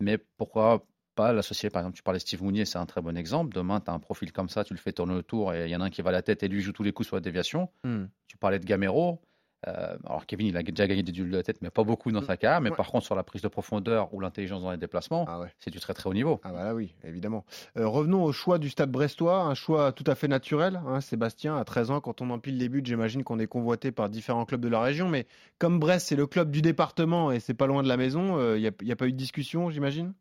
[0.00, 1.70] Mais pourquoi pas l'associer?
[1.70, 3.54] Par exemple, tu parlais de Steve Mounier, c'est un très bon exemple.
[3.54, 5.76] Demain, tu as un profil comme ça, tu le fais tourner autour et il y
[5.76, 7.16] en a un qui va à la tête et lui joue tous les coups sur
[7.16, 7.70] la déviation.
[7.84, 8.06] Hmm.
[8.26, 9.20] Tu parlais de Gamero.
[9.66, 12.10] Euh, alors Kevin, il a déjà gagné des duels de la tête, mais pas beaucoup
[12.12, 12.60] dans sa carrière.
[12.60, 12.76] Mais Ouais.
[12.76, 15.52] par contre, sur la prise de profondeur ou l'intelligence dans les déplacements, Ah ouais.
[15.58, 16.40] c'est du très très haut niveau.
[16.42, 17.44] Ah bah là oui, évidemment.
[17.78, 20.80] Euh, revenons au choix du stade brestois, un choix tout à fait naturel.
[20.86, 24.08] hein, Sébastien, à 13 ans, quand on empile les buts, j'imagine qu'on est convoité par
[24.08, 25.08] différents clubs de la région.
[25.08, 25.26] Mais
[25.58, 28.60] comme Brest, c'est le club du département et c'est pas loin de la maison, il
[28.60, 30.14] n'y a, y a pas eu de discussion, j'imagine?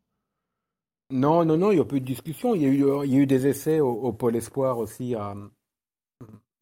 [1.12, 2.56] Non, non, non, il n'y a pas eu de discussion.
[2.56, 5.16] Il y a eu, il y a eu des essais au, au Pôle Espoir aussi
[5.16, 5.36] à,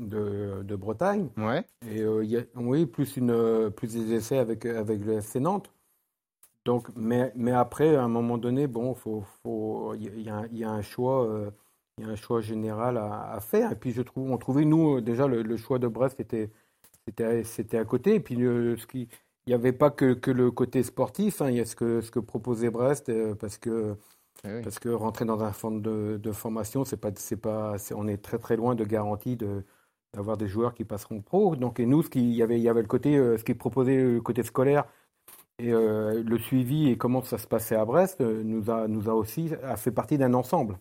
[0.02, 1.30] de, de Bretagne.
[1.38, 1.64] Ouais.
[1.88, 5.40] Et euh, il y a, oui, plus, une, plus des essais avec, avec le FC
[5.40, 5.72] Nantes.
[6.66, 10.58] Donc, mais, mais après, à un moment donné, bon, faut, faut, il y, a- il
[10.60, 11.50] y a un- choix, euh,
[11.98, 13.72] il y a un choix général à, à faire.
[13.72, 16.52] Et puis, je trouve, on trouvait, nous, euh, déjà, le, le choix de Brest était,
[17.08, 18.16] c'était, c'était à côté.
[18.16, 19.08] Et puis, ce qui,
[19.48, 21.42] il n'y avait pas que, que le côté sportif.
[21.42, 23.96] hein, il y a ce que, ce que proposait Brest, euh, parce que,
[24.44, 24.62] Eh oui.
[24.64, 28.08] parce que rentrer dans un centre de, de formation, c'est pas, c'est pas, c'est- on
[28.08, 29.64] est très très loin de garantie de
[30.14, 31.56] d'avoir des joueurs qui passeront pro.
[31.56, 33.54] Donc, et nous, ce qui, y avait, il y avait le côté, euh, ce qui
[33.54, 34.86] proposait le côté scolaire
[35.60, 39.10] et euh, le suivi et comment ça se passait à Brest euh, nous a, nous
[39.10, 40.78] a aussi a fait partie d'un ensemble.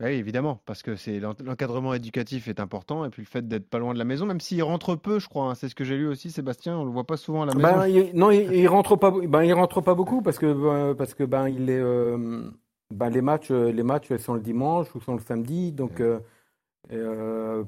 [0.00, 3.68] Oui, évidemment, parce que c'est l'en- l'encadrement éducatif est important et puis le fait d'être
[3.68, 5.50] pas loin de la maison, même s'il rentre peu, je crois.
[5.50, 6.76] hein, c'est ce que j'ai lu aussi, Sébastien.
[6.76, 7.68] On le voit pas souvent à la maison.
[7.68, 10.94] Ben, il, non, il, il rentre pas, ben, il rentre pas beaucoup parce que, euh,
[10.94, 12.50] parce que ben, il est, euh,
[12.92, 16.18] ben, les matchs, euh, les matchs sont le dimanche ou sont le samedi, donc, euh,
[16.92, 17.62] euh,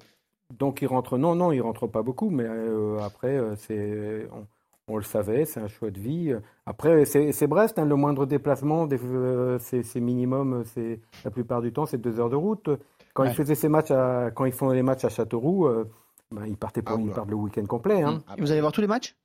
[0.53, 1.19] donc il rentre.
[1.19, 4.47] Non, non, il rentre pas beaucoup, mais euh, après, euh, c'est, on,
[4.93, 6.35] on le savait, c'est un choix de vie.
[6.67, 11.31] Après, c'est c'est Brest, hein, le moindre déplacement, des- euh, c'est c'est minimum, c'est la
[11.31, 12.69] plupart du temps, c'est deux heures de route.
[13.15, 13.31] Quand Ouais.
[13.31, 15.85] ils faisaient ces matchs, à, quand ils font les matchs à Châteauroux, euh,
[16.33, 17.15] ben, ils partaient pour, Ah, ils oula.
[17.15, 18.03] partent le week-end complet.
[18.03, 18.23] Hein.
[18.27, 19.17] Ah Et Vous allez voir tous les matchs?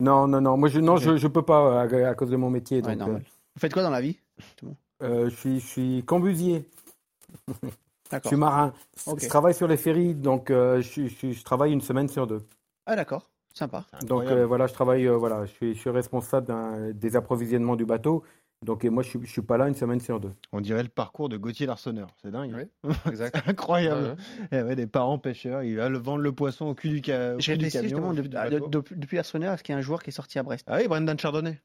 [0.00, 0.56] Non, non, non.
[0.56, 1.02] Moi, je, non, Ok.
[1.02, 2.82] je, je peux pas à, à cause de mon métier.
[2.82, 3.08] Ouais, Donc.
[3.10, 4.18] Vous faites quoi dans la vie
[5.00, 6.68] je suis, je suis cambusier.
[8.22, 8.72] Je suis marin.
[9.22, 12.42] Je travaille sur les ferries, donc euh, je, travaille une semaine sur deux.
[12.86, 13.84] Ah d'accord, sympa.
[14.06, 17.84] Donc euh, voilà, je travaille, euh, voilà, je suis, je suis responsable des approvisionnements du
[17.86, 18.22] bateau.
[18.62, 20.32] Donc et moi, je suis, je suis pas là une semaine sur deux.
[20.52, 22.08] On dirait le parcours de Gauthier Larsonneur.
[22.22, 22.54] C'est dingue.
[22.84, 23.36] Oui, exact.
[23.46, 24.16] Incroyable.
[24.50, 27.02] Ouais, Eh ouais, des parents pêcheurs, ils va le vendre le poisson au cul du,
[27.04, 27.34] ca...
[27.34, 28.12] au cul du camion.
[28.14, 30.38] de- du de- de- depuis Arsenal, est-ce qu'il y a un joueur qui est sorti
[30.38, 31.60] à Brest Ah oui, Brendan Chardonnay.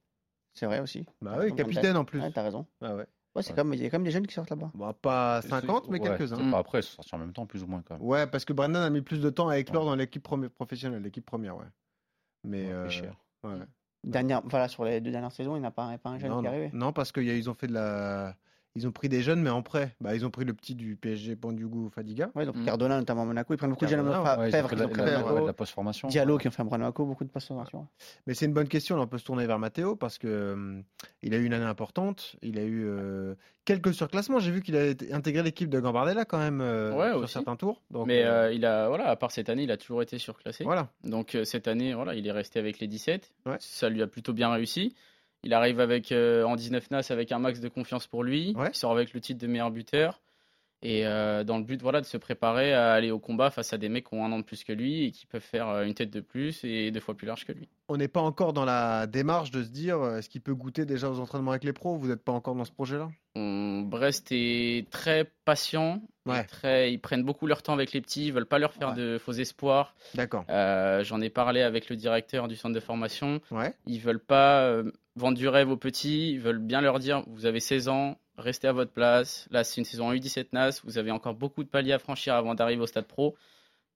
[0.54, 1.06] C'est vrai aussi.
[1.22, 2.20] Bah oui, capitaine en plus.
[2.20, 2.66] Ouais, t'as raison.
[2.82, 3.06] Ah ouais.
[3.36, 3.56] Ouais, c'est Ouais.
[3.58, 4.72] comme, il y a quand même des jeunes qui sortent là-bas.
[4.74, 6.50] Bon, pas C'est- 50, mais ouais, quelques-uns.
[6.52, 8.04] pas après, ils sont sortis en même temps, plus ou moins quand même.
[8.04, 11.26] Ouais, parce que Brendan a mis plus de temps à éclore dans l'équipe professionnelle, l'équipe
[11.26, 11.66] première, ouais.
[12.44, 12.90] Mais Ouais, euh,
[13.44, 13.66] ouais.
[14.04, 16.30] Dernière, voilà, sur les deux dernières saisons, il n'y a pas, un- pas un jeune
[16.32, 16.70] non, qui est arrivé.
[16.74, 18.36] Non, parce qu'ils ont fait de la,
[18.76, 19.96] ils ont pris des jeunes, mais en prêt.
[20.00, 22.30] Bah, ils ont pris le petit du PSG, Bandugu Fadiga.
[22.36, 22.66] Ouais, donc Mm.
[22.66, 24.24] Cardona, notamment à Monaco, ils prennent beaucoup de jeunes à Monaco.
[24.24, 25.34] Ouais, ils ont Fèvre la, pris à la- Monaco.
[25.36, 26.08] ouais, de la post-formation.
[26.08, 27.88] Diallo qui ont fait un Monaco, beaucoup de passes formation.
[28.28, 28.96] Mais c'est une bonne question.
[28.96, 30.84] Là, on peut se tourner vers Matteo parce que hum,
[31.24, 32.36] il a eu une année importante.
[32.42, 34.40] Il a eu euh, quelques surclassements.
[34.40, 37.34] J'ai vu qu'il a intégré l'équipe de Gambardella quand même euh, Ouais, sur aussi.
[37.34, 37.82] certains tours.
[37.92, 40.18] Donc, Mais euh, euh, il a, voilà, à part cette année, il a toujours été
[40.20, 40.64] surclassé.
[40.64, 40.90] voilà.
[41.04, 43.32] Donc euh, cette année, voilà, il est resté avec les 17.
[43.46, 43.58] Ouais.
[43.60, 44.96] Ça lui a plutôt bien réussi.
[45.44, 48.54] Il arrive avec euh, en 19 NAS avec un max de confiance pour lui.
[48.58, 48.70] Ouais.
[48.74, 50.22] Il sort avec le titre de meilleur buteur.
[50.82, 53.78] Et euh, dans le but voilà, de se préparer à aller au combat face à
[53.78, 55.84] des mecs qui ont un an de plus que lui et qui peuvent faire euh,
[55.84, 57.68] une tête de plus et deux fois plus large que lui.
[57.90, 60.86] On n'est pas encore dans la démarche de se dire euh, est-ce qu'il peut goûter
[60.86, 63.10] déjà aux entraînements avec les pros Vous n'êtes pas encore dans ce projet-là?
[63.84, 66.02] Brest est très patient.
[66.26, 66.44] Ouais.
[66.44, 68.28] Très, ils prennent beaucoup leur temps avec les petits.
[68.28, 68.96] Ils veulent pas leur faire Ouais.
[68.96, 69.96] de faux espoirs.
[70.16, 70.46] D'accord.
[70.50, 73.42] Euh, J'en ai parlé avec le directeur du centre de formation.
[73.52, 73.74] Ouais.
[73.88, 76.32] Ils veulent pas euh, vendre du rêve aux petits.
[76.32, 79.48] Ils veulent bien leur dire vous avez 16 ans, restez à votre place.
[79.52, 80.82] Là, c'est une saison en U17 NAS.
[80.84, 83.36] Vous avez encore beaucoup de paliers à franchir avant d'arriver au stade pro.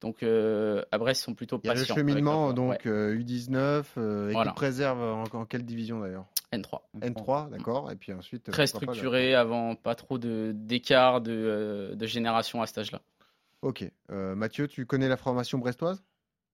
[0.02, 1.96] Donc, euh, à Brest, ils sont plutôt Il y a le patients.
[1.96, 4.54] cheminement, leur- donc ouais, euh, U19, euh, équipe Voilà.
[4.58, 6.26] réserve en, en quelle division d'ailleurs?
[6.52, 6.82] N3.
[7.02, 7.90] N3, d'accord.
[7.92, 8.52] Et puis ensuite.
[8.52, 13.02] Très pas, structuré avant pas trop de- d'écart de, euh, de génération à cet âge-là.
[13.62, 13.86] Ok.
[14.12, 16.04] Euh, Mathieu, tu connais la formation brestoise?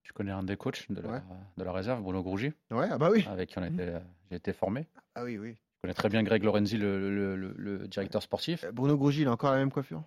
[0.04, 1.20] Je connais un des coachs de la, Ouais.
[1.58, 3.24] de la réserve, Bruno Grougy, Ouais, ah bah oui.
[3.28, 3.98] avec qui été-
[4.30, 4.86] j'ai été formé.
[5.14, 5.56] Ah oui, oui.
[5.82, 8.64] Je connais très bien Greg Lorenzi, le, le- le- le directeur sportif.
[8.64, 10.02] Euh, Bruno Grougy, il a encore la même coiffure?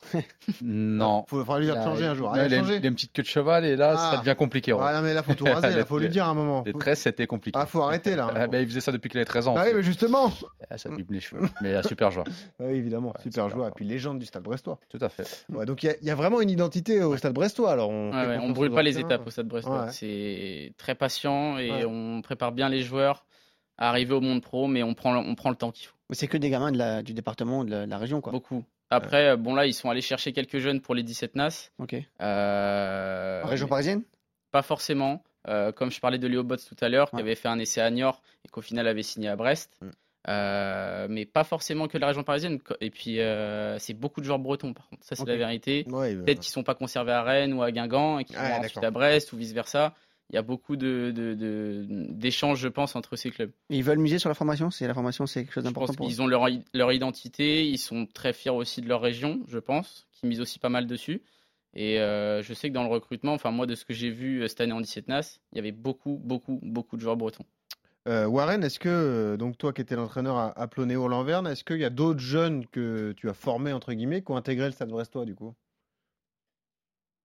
[0.62, 1.24] Non.
[1.26, 2.30] Il faudra lui dire de changer un jour.
[2.32, 4.10] Ah, il, a une, petite queue de cheval et là, Ah.
[4.12, 4.72] ça devient compliqué.
[4.72, 5.76] Ouais, non, mais là, faut tout raser.
[5.76, 6.62] Il faut lui dire à un moment.
[6.64, 7.58] Les 13, c'était compliqué.
[7.60, 8.30] Ah, faut arrêter là.
[8.34, 9.54] Ah, ben, il faisait ça depuis qu'il avait 13 ans.
[9.58, 10.32] Ah oui, mais justement.
[10.70, 11.46] Ah, ça abîme les cheveux.
[11.60, 12.26] Mais un super joueur.
[12.60, 13.68] Ah Oui, évidemment, Ouais, super super joueur.
[13.68, 14.78] Et puis légende du stade brestois.
[14.88, 15.44] Tout à fait.
[15.52, 17.72] Ouais, donc il y a- il y, a vraiment une identité au stade brestois.
[17.72, 19.86] Alors on, Ouais, confiance brûle pas les étapes au stade brestois.
[19.86, 19.92] Ouais.
[19.92, 21.84] C'est très patient et Ouais.
[21.84, 23.26] on prépare bien les joueurs
[23.78, 25.94] à arriver au monde pro, mais on prend, on prend le temps qu'il faut.
[26.10, 28.32] Mais c'est que des gamins de la- du département, de la, de la région, quoi.
[28.32, 28.64] Beaucoup.
[28.90, 31.70] Après, euh, bon là, ils sont allés chercher quelques jeunes pour les 17 NAS.
[31.78, 31.94] Ok.
[32.20, 34.02] Euh, Région parisienne?
[34.50, 35.22] Pas forcément.
[35.46, 37.80] Euh, comme je parlais de Léo Bots tout à l'heure, qui avait fait un essai
[37.80, 39.78] à Niort et qu'au final avait signé à Brest.
[39.80, 39.86] Mm.
[40.28, 42.58] Euh, mais pas forcément que de la région parisienne.
[42.80, 45.02] Et puis, euh, c'est beaucoup de joueurs bretons, par contre.
[45.04, 45.84] Ça, c'est la vérité.
[45.88, 48.48] Ouais, bah, Peut-être qu'ils sont pas conservés à Rennes ou à Guingamp et qui Ouais,
[48.48, 49.94] vont ensuite à Brest ou vice-versa.
[50.30, 53.50] Il y a beaucoup de, de- de- d'échanges, je pense, entre ces clubs.
[53.70, 55.96] Et Ils veulent miser sur la formation C'est la formation, c'est quelque chose d'important pense
[55.96, 56.08] pour eux.
[56.10, 60.06] qu'ils ont leur, leur identité, ils sont très fiers aussi de leur région, je pense,
[60.12, 61.22] qui misent aussi pas mal dessus.
[61.74, 64.42] Et euh, je sais que dans le recrutement, enfin moi de ce que j'ai vu
[64.42, 67.44] euh, cette année en 17 NAS, il y avait beaucoup, beaucoup, beaucoup de joueurs bretons.
[68.06, 71.84] Euh, Warren, est-ce que, donc toi qui étais l'entraîneur à, à Plonéo-Lanverne, est-ce qu'il y
[71.84, 75.24] a d'autres jeunes que tu as formés, entre guillemets, qui ont intégré le stade brestois
[75.26, 75.54] du coup?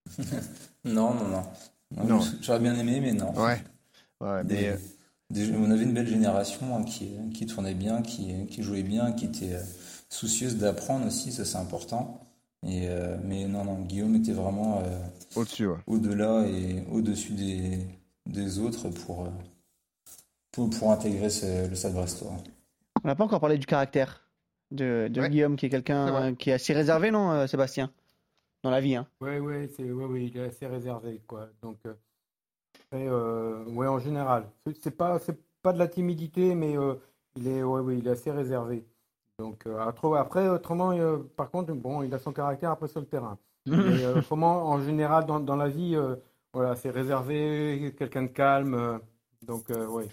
[0.84, 1.44] Non, non, non.
[1.98, 2.20] Non.
[2.42, 3.34] J'aurais bien aimé, mais non.
[3.40, 3.62] Ouais.
[4.22, 4.78] Ouais, Des- mais,
[5.30, 9.12] des- on avait une belle génération hein, qui, qui tournait bien, qui, qui jouait bien,
[9.12, 9.62] qui était euh,
[10.10, 12.20] soucieuse d'apprendre aussi, ça c'est important.
[12.66, 15.00] Et, euh, mais non, non, Guillaume était vraiment euh,
[15.36, 15.78] au-dessus, ouais.
[15.88, 17.80] au-delà et au-dessus des,
[18.26, 19.28] des autres pour,
[20.52, 22.32] pour, pour intégrer ce- le Stade Brestois.
[23.04, 24.22] On n'a pas encore parlé du caractère
[24.72, 25.30] de, de Ouais.
[25.30, 27.92] Guillaume, qui est quelqu'un euh, qui est assez réservé, non, Sébastien?
[28.64, 29.08] Dans la vie, hein.
[29.20, 31.50] Ouais, ouais, c'est, ouais, ouais, il est assez réservé, quoi.
[31.62, 31.94] Donc, euh,
[32.94, 34.50] euh, ouais, en général,
[34.80, 36.96] c'est, pas, c'est pas de la timidité, mais euh,
[37.36, 38.86] il est, ouais, il est assez réservé.
[39.38, 40.94] Donc, après, après, autrement,
[41.36, 43.38] par contre, bon, il a son caractère après sur le terrain.
[43.66, 45.98] Mais autrement, en général, dans, dans la vie,
[46.54, 49.00] voilà, c'est réservé, quelqu'un de calme.
[49.42, 50.08] donc, ouais.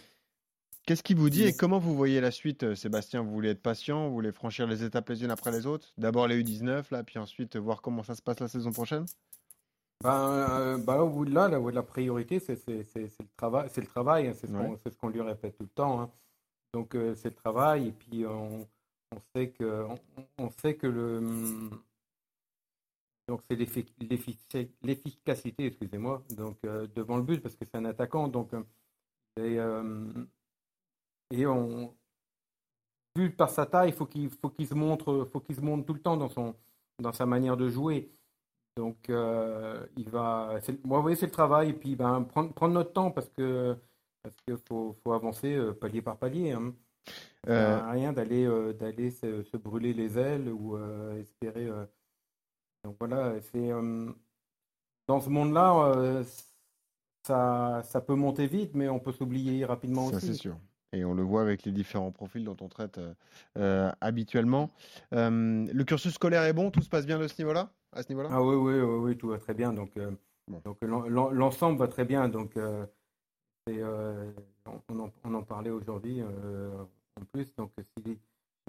[0.87, 3.23] Qu'est-ce qui vous dit et comment vous voyez la suite, euh, Sébastien?
[3.23, 4.09] Vous voulez être patient?
[4.09, 5.93] Vous voulez franchir les étapes les unes après les autres?
[5.99, 9.05] D'abord les U19, là, puis ensuite euh, voir comment ça se passe la saison prochaine?
[10.03, 13.83] Ben, euh, ben là, au bout de là, la, la priorité, c'est le travail, c'est
[13.83, 14.79] le travail, hein, c'est ce Ouais.
[14.97, 16.01] qu'on ce lui répète tout le temps.
[16.01, 16.11] hein.
[16.73, 18.67] Donc euh, c'est le travail, et puis on,
[19.13, 19.99] on sait que on,
[20.39, 21.83] on sait que le hum,
[23.29, 28.53] donc c'est l'efficacité, excusez-moi, donc devant le but parce que c'est un attaquant, donc
[29.37, 29.83] et, euh,
[31.31, 31.95] et on
[33.17, 35.85] vu par sa taille, il faut qu'il faut qu'il se montre, faut qu'il se montre
[35.87, 36.55] tout le temps dans son
[36.99, 38.13] dans sa manière de jouer.
[38.77, 40.59] Donc, euh, il va.
[40.85, 41.71] Moi, vous voyez, c'est le travail.
[41.71, 43.77] Et puis, ben, prendre, prendre notre temps parce que
[44.23, 44.37] parce
[44.69, 46.53] faut, faut avancer euh, palier par palier.
[46.53, 46.75] Hein.
[47.49, 50.79] Euh, rien d'aller d'aller se, se brûler les ailes ou
[51.19, 51.69] espérer.
[52.85, 53.71] Donc voilà, c'est
[55.09, 56.23] dans ce monde-là,
[57.27, 60.27] ça, ça peut monter vite, mais on peut s'oublier rapidement Ça, aussi.
[60.29, 60.57] c'est sûr.
[60.93, 63.15] Et on le voit avec les différents profils dont on traite euh,
[63.59, 64.71] euh, habituellement.
[65.15, 68.09] Euh, le cursus scolaire est bon, tout se passe bien de ce niveau-là À ce
[68.09, 68.29] niveau-là?
[68.33, 69.73] Ah oui, oui, oui, oui, tout va très bien.
[69.73, 70.11] Donc, euh,
[70.49, 70.61] Bon.
[70.65, 72.29] donc l'en- l'en- l'ensemble va très bien.
[72.29, 72.59] Donc,
[73.67, 77.55] on, en, on en parlait aujourd'hui en plus.
[77.55, 77.73] Donc,
[78.05, 78.19] si,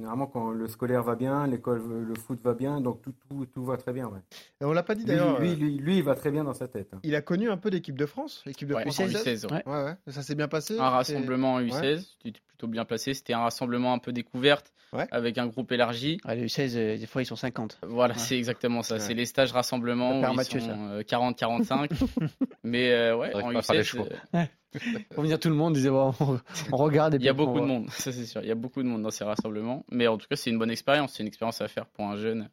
[0.02, 3.64] généralement, quand le scolaire va bien, l'école, le foot va bien, donc tout, tout, tout
[3.64, 4.08] va très bien.
[4.08, 4.20] ouais.
[4.60, 5.40] Et on l'a pas dit d'ailleurs.
[5.40, 6.90] lui, euh, lui, lui, il va très bien dans sa tête.
[6.94, 7.00] hein.
[7.04, 9.46] Il a connu un peu l'équipe de France, l'équipe de Ouais, France en française.
[9.46, 9.64] U16, ouais.
[9.68, 9.96] Ouais, ouais.
[10.08, 10.78] Ça s'est bien passé.
[10.80, 13.14] Un rassemblement en U16, tu étais plutôt bien placé.
[13.14, 15.08] C'était un rassemblement un peu découverte Ouais.
[15.12, 16.20] avec un groupe élargi.
[16.26, 17.80] Ah, les U16, euh, des fois, ils sont 50.
[17.88, 18.20] Voilà, Ouais.
[18.20, 18.96] c'est exactement ça.
[18.96, 19.00] Ouais.
[19.00, 20.74] C'est les stages rassemblement où ils Mathieu, sont ça.
[20.74, 21.90] euh, 40-45.
[22.64, 24.06] Mais euh, ouais, en pas faire les U16, choix.
[24.36, 24.44] euh,
[25.14, 26.40] Pour venir tout le monde, disait, bon, on,
[26.72, 28.42] on regarde et il y a puis on beaucoup de monde, ça c'est sûr.
[28.42, 29.86] Il y a beaucoup de monde dans ces rassemblements.
[29.92, 31.14] Mais en tout cas, c'est une bonne expérience.
[31.14, 32.50] C'est une expérience à faire pour un jeune,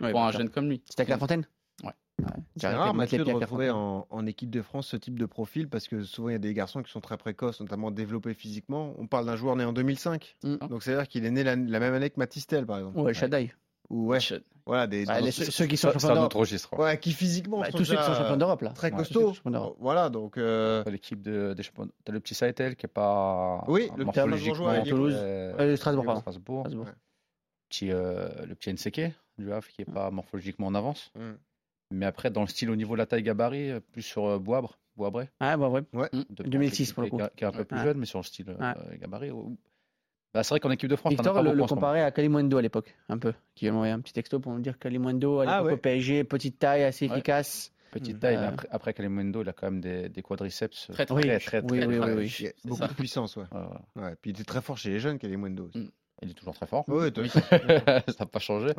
[0.00, 0.40] Ouais, pour un bien sûr.
[0.40, 0.82] jeune comme lui.
[0.88, 1.46] C'était avec La Fontaine
[1.84, 1.92] Ouais.
[2.56, 3.70] C'est rare, Mathieu, de à retrouver Clairefontaine.
[3.76, 6.40] en, en équipe de France ce type de profil parce que souvent il y a
[6.40, 8.94] des garçons qui sont très précoces, notamment développés physiquement.
[8.98, 10.56] On parle d'un joueur né en 2005, Mm.
[10.68, 12.98] donc c'est-à-dire qu'il est né la, la même année que Matistel, par exemple.
[12.98, 13.52] Ouais, Shaddai.
[13.90, 14.18] Ou ouais,
[14.68, 16.26] voilà, des, Bah, dans- les- ceux, ceux qui sont champions un d'Europe.
[16.26, 16.78] autre registre.
[16.78, 18.70] ouais, qui physiquement Bah, sont tous ceux qui sont champions d'Europe, là.
[18.70, 19.34] très Ouais, costauds.
[19.80, 21.88] Voilà, donc euh, T'as L'équipe de, des champions.
[22.04, 23.64] T'as le petit Saetel qui est pas.
[23.66, 25.14] Oui, le petit est- Toulouse.
[25.16, 26.20] euh, Euh, Strasbourg, pardon.
[26.20, 26.60] Strasbourg.
[26.60, 26.86] Strasbourg.
[26.86, 26.92] Ouais.
[27.68, 31.10] Petit, euh, le petit Nseke du Havre qui est pas morphologiquement en avance.
[31.16, 31.32] Mm.
[31.92, 34.78] Mais après, dans le style au niveau de la taille gabarit, euh, plus sur Boabre,
[34.96, 35.28] Boabré.
[35.40, 35.82] Ah, bah, ouais.
[36.30, 37.18] de- 2006 qui- pour le coup.
[37.36, 37.84] Qui est un peu plus Ouais.
[37.84, 38.98] jeune, mais sur le style Ouais.
[38.98, 39.30] gabarit.
[40.34, 42.62] Bah, c'est vrai qu'en équipe de France, Victor pas le, le comparait à Kalimundo à
[42.62, 43.32] l'époque, un peu.
[43.54, 45.66] Qui lui a envoyé un petit texto pour nous dire que Kalimundo, à Ah l'époque
[45.66, 45.72] ouais.
[45.72, 47.12] au PSG, petite taille, assez Ouais.
[47.14, 47.72] efficace.
[47.90, 51.06] Petite taille, mais Euh, après, après Kalimundo, il a quand même des, des quadriceps Très,
[51.06, 52.48] très, Oui, très, très, oui, très, oui, très- oui, oui.
[52.66, 52.88] beaucoup ça.
[52.88, 53.44] de puissance, ouais.
[53.96, 54.14] Ouais.
[54.20, 55.78] Puis il était très fort chez les jeunes, Kalimundo aussi.
[55.78, 55.90] Mm.
[56.22, 56.84] Il est toujours très fort.
[56.88, 57.08] Oui.
[57.48, 58.72] ça n'a pas changé.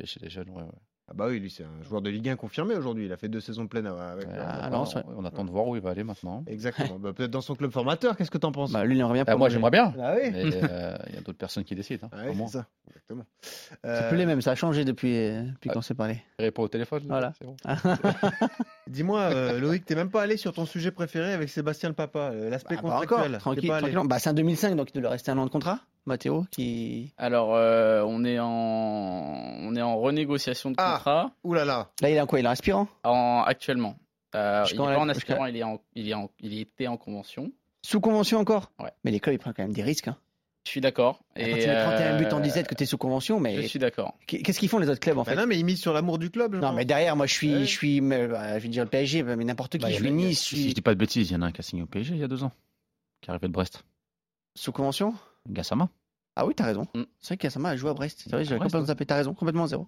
[0.00, 0.68] Et chez les jeunes, ouais, ouais.
[1.08, 3.04] Ah bah oui, lui c'est un joueur de Ligue 1 confirmé aujourd'hui.
[3.06, 4.26] Il a fait deux saisons pleines avec.
[4.26, 6.42] Ouais, euh, Ah, on, Lens, attend, on attend de voir où il va aller maintenant.
[6.48, 6.98] Exactement.
[6.98, 8.16] Bah, Peut-être dans son club formateur.
[8.16, 8.72] Qu'est-ce que t'en penses?
[8.72, 9.94] Bah, lui, il aimerait bien Ah, moi, j'aimerais bien.
[10.02, 10.32] Ah oui.
[10.34, 12.08] Euh, il y a d'autres personnes qui décident.
[12.12, 12.48] Hein, pas moi.
[12.48, 12.66] c'est ça.
[12.88, 13.24] Exactement.
[13.40, 15.74] C'est Euh, plus les mêmes, ça a changé depuis, euh, depuis Ah.
[15.74, 16.20] qu'on s'est parlé.
[16.40, 17.02] Il répond au téléphone.
[17.06, 17.32] là, Voilà.
[17.38, 17.56] c'est bon.
[18.88, 22.30] Dis-moi, euh, Loïc, t'es même pas allé sur ton sujet préféré avec Sébastien le Papa,
[22.32, 23.38] euh, l'aspect Bah, contractuel.
[23.38, 23.72] Tranquille.
[24.06, 25.78] Bah, c'est un 2005, donc il doit rester un an de contrat.
[26.08, 27.12] Mathéo, qui.
[27.18, 30.95] Alors, euh, on est en on est en renégociation de Ah.
[30.96, 31.90] Contrat Ouh là là.
[32.00, 32.38] Là, il est en quoi?
[32.40, 33.96] Il est en aspirant en actuellement.
[34.34, 36.96] Euh, il est pas en aspirant, il est en, il est en, il était en
[36.96, 37.50] convention.
[37.82, 38.70] Sous convention encore?
[38.80, 38.90] Ouais.
[39.04, 40.08] Mais les clubs, ils prennent quand même des risques.
[40.08, 40.16] Hein.
[40.64, 41.20] Je suis d'accord.
[41.36, 43.78] Quand tu mets 31 buts en 17, que tu es sous convention, Je mais suis
[43.78, 44.14] d'accord.
[44.26, 45.36] qu'est-ce qu'ils font les autres clubs en Bah fait?
[45.36, 46.56] non, mais il mise sur l'amour du club.
[46.56, 47.60] je Non, mais derrière, moi, je suis, Ouais.
[47.60, 49.78] je suis, mais, bah, je vais dire le PSG, mais n'importe qui.
[49.78, 51.42] Bah, je suis Nice, je Si suis je dis pas de bêtises, il y en
[51.42, 52.50] a un qui a signé au PSG il y a deux ans,
[53.20, 53.84] qui est arrivé de Brest.
[54.56, 55.14] sous convention?
[55.48, 55.88] Gassama.
[56.34, 56.86] Ah oui, t'as raison.
[56.94, 57.02] Mm.
[57.20, 58.22] C'est vrai qu'Assama a joué à Brest.
[58.24, 59.06] C'est vrai, j'avais complètement zappé.
[59.06, 59.86] T'as raison, complètement zéro.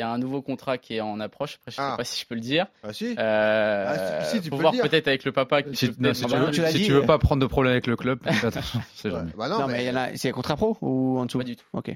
[0.00, 1.56] Il y a un nouveau contrat qui est en approche.
[1.56, 1.94] Après, je sais Ah.
[1.94, 2.66] pas si je peux le dire.
[2.82, 3.14] Ah si.
[3.18, 5.62] Euh, Ah, si, si, tu peux voir peut-être avec le papa.
[5.62, 7.06] Qui Si, peut non, si tu veux, tu si dit, tu veux euh.
[7.06, 9.14] pas prendre de problème avec le club, fais attention, c'est Ouais.
[9.18, 9.32] jamais.
[9.36, 10.16] Bah Non, non, mais mais il y en a.
[10.16, 11.66] C'est contrat pro ou en dessous Pas du tout.
[11.74, 11.94] Ok.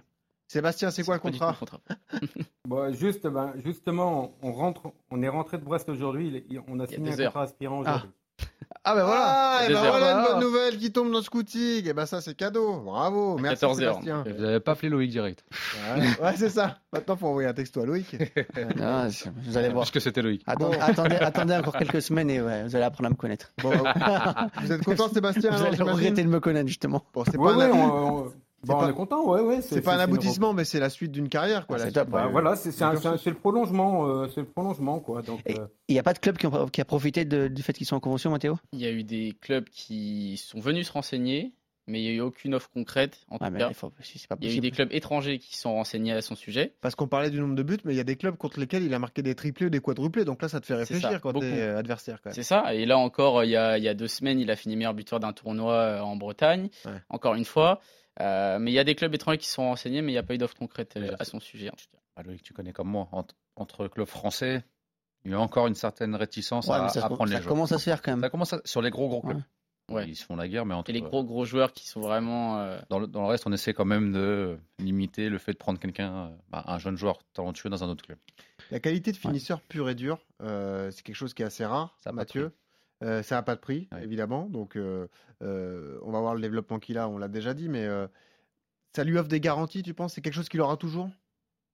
[0.48, 1.56] Sébastien, c'est quoi le tout contrat
[2.68, 6.44] Bon, juste, ben, justement, on rentre, on est rentré de Brest aujourd'hui.
[6.68, 7.26] On a signé un heures.
[7.32, 8.10] contrat aspirant aujourd'hui.
[8.84, 9.24] Ah ben voilà.
[9.26, 11.88] Ah, et ben voilà une bonne nouvelle qui tombe dans Scouting.
[11.88, 12.80] Et ben ça, c'est cadeau.
[12.80, 13.38] Bravo.
[13.38, 13.94] Merci 14 heures.
[14.02, 14.24] Sébastien.
[14.36, 15.44] Vous n'avez pas appelé Loïc direct.
[15.96, 16.78] Ouais, ouais, c'est ça.
[16.92, 18.16] Maintenant, faut envoyer un texto à Loïc.
[18.76, 19.80] Non, c'est- vous allez voir.
[19.82, 20.42] Parce que c'était Loïc.
[20.46, 23.50] Attendez, attendez, attendez encore quelques semaines et ouais, vous allez apprendre à me connaître.
[23.62, 23.70] Bon,
[24.62, 27.02] vous êtes content, Sébastien vous alors, allez regretter de me connaître justement.
[27.12, 28.30] Bon, c'est Ouais, pas, ouais,
[28.64, 29.62] bon, pas- on est content, ouais, ouais.
[29.62, 31.76] c'est pas un une aboutissement, mais c'est la suite d'une carrière, quoi.
[31.80, 35.22] Ah, c'est Bah, voilà, c'est le prolongement, euh, c'est le prolongement, quoi.
[35.22, 37.48] Donc, Et- euh, Il n'y a pas de club qui, ont- qui a profité de-
[37.48, 38.56] du fait qu'ils sont en convention, Mathéo?
[38.72, 41.52] Il y a eu des clubs qui sont venus se renseigner,
[41.86, 43.18] mais il n'y a eu aucune offre concrète.
[43.30, 44.88] En Ah, tout cas, il faut- si c'est pas il y a eu des clubs
[44.90, 46.72] étrangers qui sont renseignés à son sujet.
[46.80, 48.82] Parce qu'on parlait du nombre de buts, mais il y a des clubs contre lesquels
[48.82, 50.24] il a marqué des triplés ou des quadruplés.
[50.24, 52.18] Donc là, ça te fait réfléchir quand t'es adversaire.
[52.30, 52.74] C'est ça.
[52.74, 54.94] Et là encore, il y a, il y a deux semaines, il a fini meilleur
[54.94, 56.70] buteur d'un tournoi euh, en Bretagne.
[56.86, 56.92] Ouais.
[57.10, 57.80] Encore une fois.
[58.20, 60.22] Euh, mais il y a des clubs étrangers qui sont renseignés, mais il n'y a
[60.22, 61.68] pas eu d'offre concrète euh, à son sujet.
[61.68, 61.98] en tout cas.
[62.16, 63.08] Ah, Loïc, tu connais comme moi.
[63.12, 64.64] Entre, entre clubs français,
[65.24, 67.54] il y a encore une certaine réticence Ouais, à, ça, à prendre ça les joueurs.
[67.54, 68.20] commence à se faire quand même.
[68.20, 69.42] Ça commence à- sur les gros gros clubs.
[69.90, 70.08] Ouais.
[70.08, 72.58] Ils se font la guerre, mais entre Et les gros gros joueurs qui sont vraiment.
[72.60, 75.58] euh, dans, le, dans le reste, on essaie quand même de limiter le fait de
[75.58, 78.16] prendre quelqu'un, euh, bah, un jeune joueur talentueux dans un autre club.
[78.70, 81.94] La qualité de finisseur pur et dur, euh, c'est quelque chose qui est assez rare,
[82.02, 82.52] Ça Mathieu.
[83.04, 84.02] Euh, ça n'a pas de prix, Ouais.
[84.02, 84.48] évidemment.
[84.48, 85.06] Donc, euh,
[85.42, 87.86] euh, on va voir le développement qu'il a, on l'a déjà dit, mais
[88.96, 90.14] ça lui offre des garanties, tu penses?
[90.14, 91.10] C'est quelque chose qu'il aura toujours?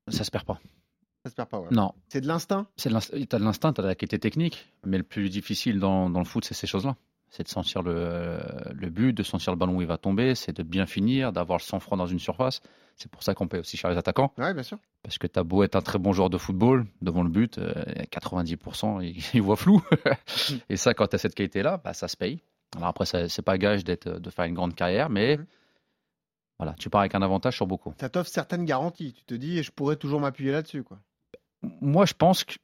[0.09, 0.61] Ça se perd pas.
[1.25, 1.62] Ça se perd pas.
[1.71, 2.66] Non, C'est de l'instinct?
[2.77, 6.11] c'est de l'inst- t'as de l'instinct, t'as la qualité technique, mais le plus difficile dans,
[6.11, 6.97] dans le foot, c'est ces choses-là.
[7.31, 8.40] C'est de sentir le,
[8.73, 11.59] le but, de sentir le ballon où il va tomber, c'est de bien finir, d'avoir
[11.59, 12.61] le sang-froid dans une surface.
[12.97, 14.79] C'est pour ça qu'on paye aussi cher les attaquants, Ouais, bien sûr.
[15.05, 17.73] parce que t'as beau être un très bon joueur de football, devant le but, euh,
[18.11, 19.81] 90%, il, il voit flou.
[20.69, 22.40] Et ça, quand t'as cette qualité-là, bah, ça se paye.
[22.77, 25.47] Alors après, c'est pas gage d'être, de faire une grande carrière, mais Mhm.
[26.59, 27.95] voilà, tu pars avec un avantage sur beaucoup.
[28.01, 29.12] Ça t'offre certaines garanties.
[29.14, 30.83] Tu te dis, je pourrais toujours m'appuyer là-dessus.
[30.83, 30.99] quoi.
[31.62, 32.55] Moi, je pense que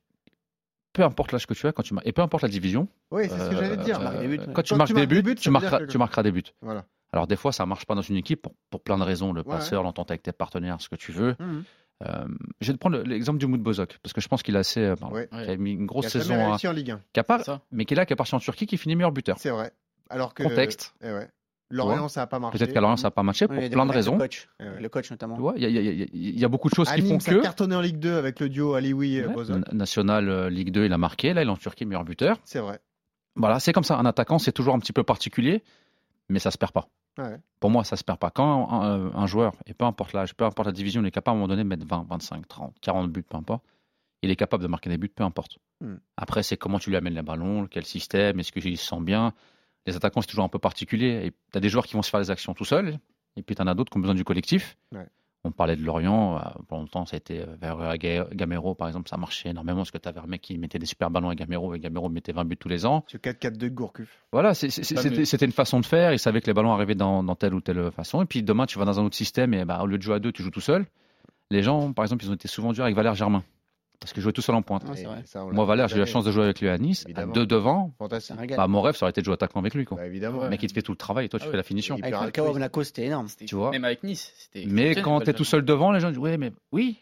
[0.97, 3.25] peu importe l'âge que tu as, quand tu mar- et peu importe la division, Oui,
[3.29, 4.01] c'est ce que j'allais dire.
[4.01, 5.51] euh, marques des buts, quand tu Quand marques tu des marques des buts, buts, tu,
[5.51, 6.43] marqueras, tu marqueras des buts.
[6.63, 6.87] Voilà.
[7.13, 9.43] Alors des fois, ça marche pas dans une équipe pour, pour plein de raisons, le
[9.43, 11.37] Ouais, passeur, l'entente avec tes partenaires, ce que tu veux.
[11.39, 11.65] Mhm.
[12.07, 12.25] Euh,
[12.61, 14.61] je vais te prendre le- l'exemple du Moud Bozok, parce que je pense qu'il a
[14.61, 15.29] assez, euh, pardon, Ouais.
[15.31, 17.01] qui a mis une grosse a saison, à, réussi en Ligue 1.
[17.13, 19.13] qui a pas- mais qui est là, qui est parti en Turquie, qui finit meilleur
[19.13, 19.37] buteur.
[19.39, 19.73] C'est vrai.
[20.11, 20.43] Alors que.
[20.43, 20.95] Contexte.
[21.03, 21.29] Eh ouais.
[21.71, 22.59] Lorient, ça n'a pas marché.
[22.59, 24.17] Peut-être qu'à Lorient, ça n'a pas matché pour Oui, plein de raisons.
[24.19, 24.49] coach.
[24.61, 24.81] Ouais.
[24.81, 25.35] Le coach notamment.
[25.35, 27.35] Tu vois, il y, a- y y beaucoup de choses qui font Nîmes, ça a
[27.35, 29.73] que cartonné en Ligue 2 avec le duo Alioui Ouais, Bozok.
[29.73, 31.35] National euh, Ligue 2, il a marqué.
[31.35, 32.39] Là, il est en Turquie, meilleur buteur.
[32.45, 32.79] C'est vrai.
[33.35, 33.99] Voilà, c'est comme ça.
[33.99, 35.63] Un attaquant, c'est toujours un petit peu particulier,
[36.29, 36.89] mais ça se perd pas.
[37.19, 37.39] Ouais.
[37.61, 38.31] Pour moi, ça se perd pas.
[38.31, 41.33] Quand un, un joueur, et peu importe l'âge, peu importe la division, il est capable
[41.35, 43.65] à un moment donné de mettre 20, 25, 30, 40 buts, peu importe,
[44.23, 45.59] il est capable de marquer des buts, peu importe.
[45.81, 45.97] Hmm.
[46.17, 49.33] Après, c'est comment tu lui amènes les ballons, quel système, est-ce qu'il se sent bien?
[49.87, 51.27] Les attaquants, c'est toujours un peu particulier.
[51.27, 52.99] Et tu as des joueurs qui vont se faire les actions tout seuls,
[53.37, 54.77] et puis tu en as d'autres qui ont besoin du collectif.
[54.93, 55.07] Ouais.
[55.45, 58.75] On parlait de Lorient, euh, pendant longtemps, ça a été euh, vers euh, Ga- Gamero,
[58.75, 61.09] par exemple, ça marchait énormément parce que tu avais un mec qui mettait des super
[61.09, 63.05] ballons à Gamero, et Gamero mettait 20 buts tous les ans.
[63.07, 64.09] Ce 4-4-2 de Gourcuff.
[64.33, 66.13] Voilà, c'était une façon de faire.
[66.13, 68.23] Ils savaient que les ballons arrivaient dans, dans telle ou telle façon.
[68.23, 70.17] Et puis demain, tu vas dans un autre système et bah, au lieu de jouer
[70.17, 70.85] à deux, tu joues tout seul.
[71.53, 73.45] Les gens, par exemple, ils ont été souvent durs avec Valère Germain.
[74.01, 74.85] Parce que je jouais tout seul en pointe.
[74.95, 75.23] C'est vrai.
[75.25, 77.05] ça, Moi, Valère, j'ai eu la chance de jouer avec lui à Nice.
[77.15, 78.57] À deux devant, C'est Fantastique.
[78.57, 79.85] bah, mon rêve, ça aurait été de jouer attaquant avec lui.
[79.85, 79.97] Quoi.
[79.97, 80.43] Bah, évidemment.
[80.45, 81.95] Le mec, il te fait tout le travail et toi, tu Ah fais la finition.
[81.97, 82.53] Avec à altruiste.
[82.53, 83.27] Monaco, c'était énorme.
[83.47, 83.71] Tu vois.
[83.71, 84.33] Même avec Nice.
[84.39, 86.99] c'était Mais quand tu es tout seul devant, les gens disent Ouais, mais oui.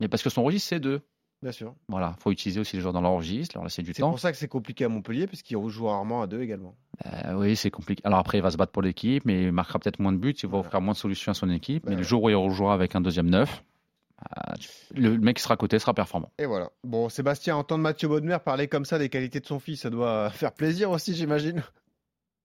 [0.00, 1.00] Mais parce que son registre, c'est deux.
[1.42, 1.74] Bien sûr.
[1.88, 4.10] Voilà, faut utiliser aussi les joueurs dans leur registre, leur laisser du C'est temps.
[4.10, 6.74] pour ça que c'est compliqué à Montpellier, puisqu'il joue rarement à deux également.
[7.06, 8.02] Euh, oui, c'est compliqué.
[8.04, 10.32] Alors après, il va se battre pour l'équipe, mais il marquera peut-être moins de buts,
[10.42, 11.84] il va offrir moins de solutions à son équipe.
[11.84, 12.06] Bah mais le ouais.
[12.06, 13.64] jour où il rejouera avec un deuxième neuf,
[14.94, 16.30] le mec qui sera à côté sera performant.
[16.38, 16.70] Et voilà.
[16.84, 20.30] Bon, Sébastien, entendre Mathieu Baudemer parler comme ça des qualités de son fils, ça doit
[20.30, 21.62] faire plaisir aussi, j'imagine.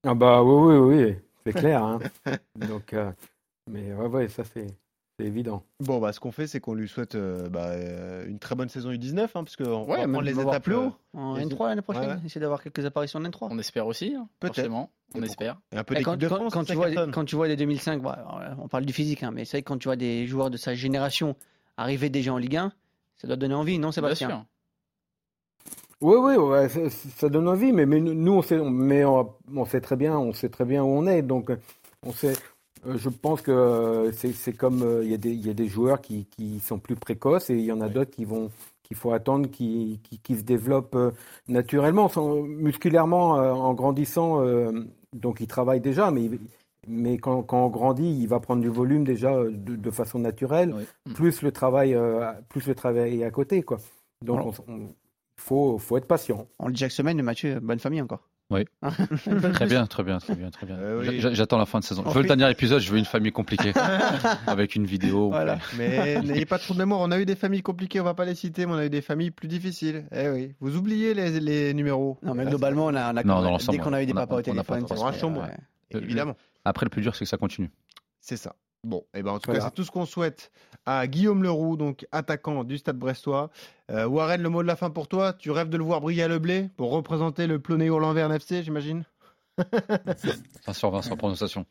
[0.07, 1.83] Ah bah oui, oui, oui, c'est clair.
[1.83, 1.99] hein.
[2.55, 3.11] Donc, euh,
[3.69, 4.67] mais ouais, ouais, ça c'est
[5.17, 5.63] c'est évident.
[5.79, 8.67] Bon, bah, ce qu'on fait, c'est qu'on lui souhaite euh, bah, euh, une très bonne
[8.67, 10.91] saison U19, hein, parce qu'on Ouais, va prendre les étapes plus haut.
[11.13, 12.21] En les- N3 l'année prochaine.
[12.25, 13.47] Essayer d'avoir quelques apparitions en N3.
[13.49, 14.69] On espère aussi, hein, Peut-être.
[15.15, 15.57] On espère.
[15.71, 16.53] et un peu quand, de quand- France.
[16.53, 19.31] quand ça tu vois, quand tu vois les 2005, bah, on parle du physique, hein,
[19.33, 21.38] mais c'est vrai que quand tu vois des joueurs de sa génération
[21.77, 22.73] arriver déjà en Ligue 1,
[23.17, 24.27] ça doit donner envie, non Bien Sébastien?
[24.27, 24.45] sûr.
[26.01, 29.65] Oui, oui, ouais, ça, ça donne envie, mais, mais nous, on sait, mais on, on
[29.65, 31.21] sait très bien, on sait très bien où on est.
[31.21, 31.51] Donc,
[32.03, 32.33] on sait.
[32.85, 35.53] euh, Je pense que euh, c'est comme euh, il y, a des- il y a
[35.53, 38.51] des joueurs qui, qui sont plus précoces et il y en a d'autres qui vont
[38.83, 41.11] qu'il faut attendre qui, qui, qui se développent euh,
[41.47, 42.09] naturellement,
[42.45, 44.41] musculairement euh, en grandissant.
[44.43, 44.71] euh,
[45.13, 46.29] donc, il travaille déjà, mais
[46.88, 50.19] mais quand, quand on grandit, il va prendre du volume déjà euh, de, de façon
[50.19, 51.13] naturelle, Oui.
[51.13, 53.78] plus le travail, euh, plus le travail à côté, quoi.
[54.24, 54.88] Donc, on-
[55.38, 56.48] faut, faut être patient.
[56.60, 58.21] On le dit chaque semaine, Mathieu, bonne famille encore.
[58.52, 58.63] Oui.
[58.84, 58.91] Hein
[59.54, 60.76] Très bien, très bien, très bien, très bien.
[60.78, 61.19] Euh, oui.
[61.19, 62.04] J'attends la fin de saison.
[62.06, 63.74] On Je veux le dernier épisode, je veux une famille compliquée.
[64.48, 65.30] avec une vidéo.
[65.30, 65.58] Voilà.
[65.78, 67.00] Mais n'ayez pas trop de mémoire.
[67.02, 68.89] On a eu des familles compliquées, on va pas les citer, mais on a eu
[68.91, 70.06] des familles plus difficiles.
[70.15, 70.54] Eh oui.
[70.60, 72.17] Vous oubliez les, les numéros.
[72.24, 74.13] Non, mais globalement, on a, on a- Non, dans l'ensemble, dès qu'on a eu des
[74.13, 75.48] papas au on a téléphone, pas ça trop se fait, chambre.
[75.91, 76.36] c'est- Évidemment.
[76.65, 77.71] Après, le plus dur, c'est que ça continue.
[78.19, 78.56] C'est ça.
[78.84, 79.62] Bon, et ben en tout Voilà.
[79.62, 80.51] cas, c'est tout ce qu'on souhaite
[80.86, 83.49] à Guillaume Leroux, donc attaquant du Stade Brestois.
[83.89, 85.34] Euh, Warren, le mot de la fin pour toi.
[85.34, 88.62] Tu rêves de le voir briller à Le Blé pour représenter le Plonéo l'envers FC,
[88.63, 89.04] j'imagine?
[90.67, 91.65] 20 sur 20 sans prononciation.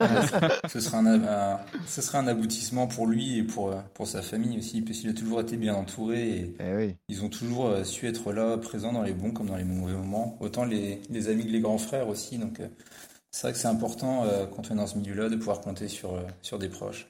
[0.68, 4.22] Ce sera un, un- ce sera un aboutissement pour lui et pour, euh, pour sa
[4.22, 6.96] famille aussi, parce qu'il a toujours été bien entouré et Eh oui.
[7.08, 9.92] ils ont toujours euh, su être là, présents dans les bons comme dans les mauvais
[9.92, 10.36] moments.
[10.40, 12.38] Autant les, les amis que les grands frères aussi.
[12.38, 12.68] Donc, euh,
[13.34, 15.88] c'est vrai que c'est important euh, quand on est dans ce milieu-là de pouvoir compter
[15.88, 17.08] sur, euh, sur des proches.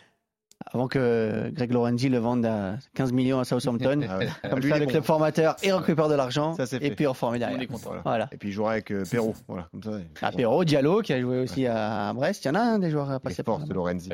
[0.73, 4.01] Avant que Greg Lorenzi le vende à 15 millions à Southampton.
[4.09, 4.29] Ah ouais.
[4.49, 4.91] Comme Lui, ça, il est le bon.
[4.93, 6.91] club formateur et récupère de l'argent et fait.
[6.95, 7.61] puis reformé On derrière.
[7.61, 7.91] est content.
[7.91, 8.03] Voilà.
[8.05, 8.29] Voilà.
[8.33, 9.35] Et puis il jouera avec euh, Perrault.
[9.47, 9.99] Voilà, comme ça.
[10.23, 12.43] Ah, Perrault, Diallo qui a joué aussi à Brest.
[12.47, 14.09] Il y en a un des joueurs à passer par forces de Lorenzi.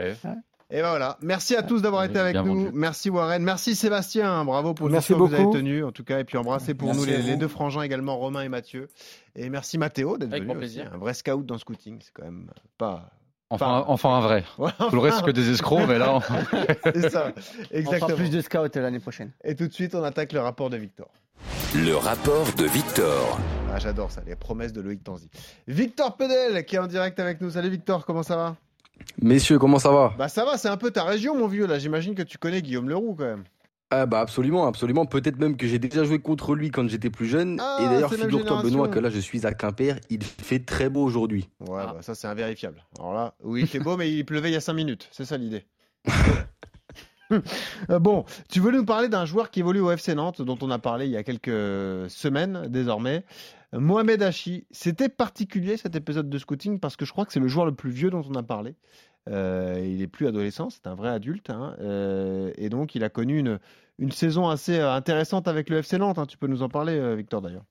[0.73, 1.19] Et ben voilà.
[1.21, 2.45] Merci à tous d'avoir été avec nous.
[2.65, 2.71] vendu.
[2.73, 3.43] Merci Warren.
[3.43, 4.45] Merci Sébastien.
[4.45, 5.85] Bravo pour le Merci choix que vous avez tenu.
[5.85, 8.49] En tout cas, et puis embrassez pour Merci nous les, deux frangins également, Romain et
[8.49, 8.89] Mathieu.
[9.35, 10.53] Et merci Mathéo d'être Avec venu.
[10.53, 10.59] aussi.
[10.59, 10.91] plaisir.
[10.95, 11.99] Un vrai scout dans le scouting.
[12.01, 13.11] C'est quand même pas.
[13.53, 14.45] Enfin, enfin un vrai.
[14.59, 16.21] Ouais, Tout le reste, c'est que des escrocs, mais là, on-
[16.95, 17.33] c'est ça.
[17.37, 18.17] On fera Exactement.
[18.17, 19.33] plus de scouts l'année prochaine.
[19.43, 21.09] Et tout de suite, on attaque le rapport de Victor.
[21.75, 23.41] Le rapport de Victor.
[23.73, 25.29] Ah, j'adore ça, les promesses de Loïc Tanzi.
[25.67, 27.51] Victor Pedel qui est en direct avec nous.
[27.51, 28.57] Salut Victor, comment ça va?
[29.23, 31.79] Messieurs, comment ça va Bah ça va, c'est un peu ta région mon vieux là.
[31.79, 33.45] J'imagine que tu connais Guillaume Leroux quand même.
[33.93, 35.05] Ah bah absolument, absolument.
[35.05, 37.59] Peut-être même que j'ai déjà joué contre lui quand j'étais plus jeune.
[37.61, 41.03] Ah, et d'ailleurs, figure-toi Benoît que là je suis à Quimper, il fait très beau
[41.03, 41.49] aujourd'hui.
[41.61, 41.93] Ouais, Ah.
[41.95, 42.85] bah, ça c'est invérifiable.
[42.99, 45.09] Alors là, oui, il fait beau, mais il pleuvait il y a 5 minutes.
[45.11, 45.65] C'est ça l'idée.
[47.91, 50.71] Euh, bon, tu voulais nous parler d'un joueur qui évolue au FC Nantes, dont on
[50.73, 53.23] a parlé il y a quelques semaines désormais.
[53.73, 54.67] Mohamed Hachi.
[54.71, 57.75] C'était particulier cet épisode de scouting parce que je crois que c'est le joueur le
[57.75, 58.75] plus vieux dont on a parlé.
[59.29, 61.51] Euh, il est plus adolescent, c'est un vrai adulte.
[61.51, 61.77] hein.
[61.81, 66.19] Euh, et donc, il a connu une, saison assez euh, intéressante avec le FC Nantes.
[66.19, 66.27] hein.
[66.27, 67.65] Tu peux nous en parler, Victor, d'ailleurs.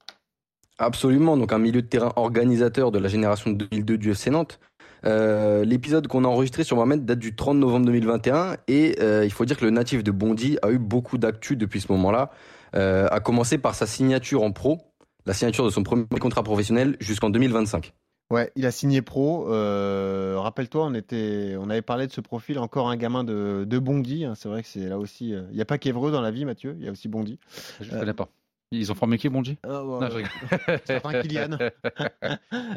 [0.77, 4.59] Absolument, donc un milieu de terrain organisateur de la génération de 2002 du FC Nantes.
[5.03, 8.95] L'épisode qu'on a enregistré sur Mohamed date du 30 novembre 2021 et
[9.25, 12.31] il faut dire que le natif de Bondy a eu beaucoup d'actu depuis ce moment-là,
[12.73, 14.88] à commencer par sa signature en pro,
[15.25, 17.93] la signature de son premier contrat professionnel jusqu'en 2025.
[18.31, 19.51] Ouais, il a signé pro.
[19.51, 23.79] Euh, Rappelle-toi, on était, on avait parlé de ce profil, encore un gamin de, de
[23.79, 24.23] Bondy.
[24.25, 24.33] hein.
[24.35, 25.33] C'est vrai que c'est là aussi.
[25.33, 26.75] euh, Il n'y a pas qu'Evreux dans la vie, Mathieu.
[26.79, 27.39] Il y a aussi Bondy.
[27.81, 28.29] Je ne Euh, connais pas.
[28.71, 29.57] Ils ont formé qui, Bonji?
[29.63, 30.79] Ah, ouais, Non, je ouais.
[30.85, 31.57] Certain Kylian.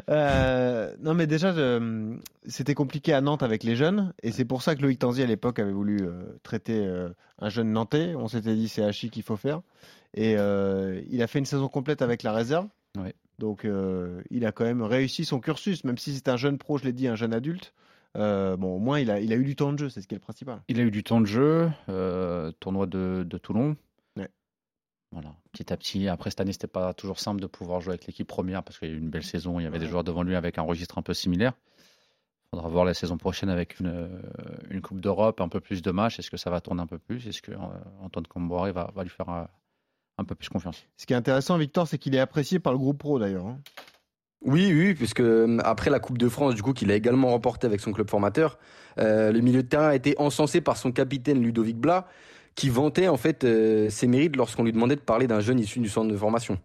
[0.09, 2.15] Euh, non, mais déjà, je-
[2.45, 5.25] c'était compliqué à Nantes avec les jeunes, et c'est pour ça que Loïc Tanzi à
[5.25, 8.15] l'époque avait voulu euh, traiter euh, un jeune Nantais.
[8.15, 9.61] On s'était dit c'est Hachi qu'il faut faire,
[10.15, 12.67] et euh, il a fait une saison complète avec la réserve.
[12.97, 13.13] Ouais.
[13.39, 16.77] Donc, euh, il a quand même réussi son cursus, même si c'est un jeune pro,
[16.77, 17.73] je l'ai dit, un jeune adulte.
[18.15, 20.07] Euh, bon, au moins, il a, il a eu du temps de jeu, c'est ce
[20.07, 20.61] qui est le principal.
[20.67, 23.75] Il a eu du temps de jeu, euh, tournoi de, de Toulon.
[25.13, 26.07] Voilà, petit à petit.
[26.07, 28.89] Après, cette année, c'était pas toujours simple de pouvoir jouer avec l'équipe première parce qu'il
[28.89, 29.59] y a eu une belle saison.
[29.59, 31.53] Il y avait des joueurs devant lui avec un registre un peu similaire.
[32.47, 34.09] Il faudra voir la saison prochaine avec une,
[34.71, 36.17] une Coupe d'Europe, un peu plus de matchs.
[36.17, 37.27] Est-ce que ça va tourner un peu plus?
[37.27, 37.57] Est-ce que euh,
[38.01, 39.43] Antoine Comboiré va, va lui faire euh,
[40.17, 40.83] un peu plus confiance?
[40.97, 43.45] Ce qui est intéressant, Victor, c'est qu'il est apprécié par le groupe pro d'ailleurs.
[43.45, 43.59] hein.
[44.45, 47.65] Oui, oui, puisque euh, après la Coupe de France, du coup, qu'il a également remporté
[47.65, 48.57] avec son club formateur,
[48.99, 52.07] euh, le milieu de terrain a été encensé par son capitaine Ludovic Blas,
[52.55, 55.79] qui vantait en fait euh, ses mérites lorsqu'on lui demandait de parler d'un jeune issu
[55.79, 56.57] du centre de formation.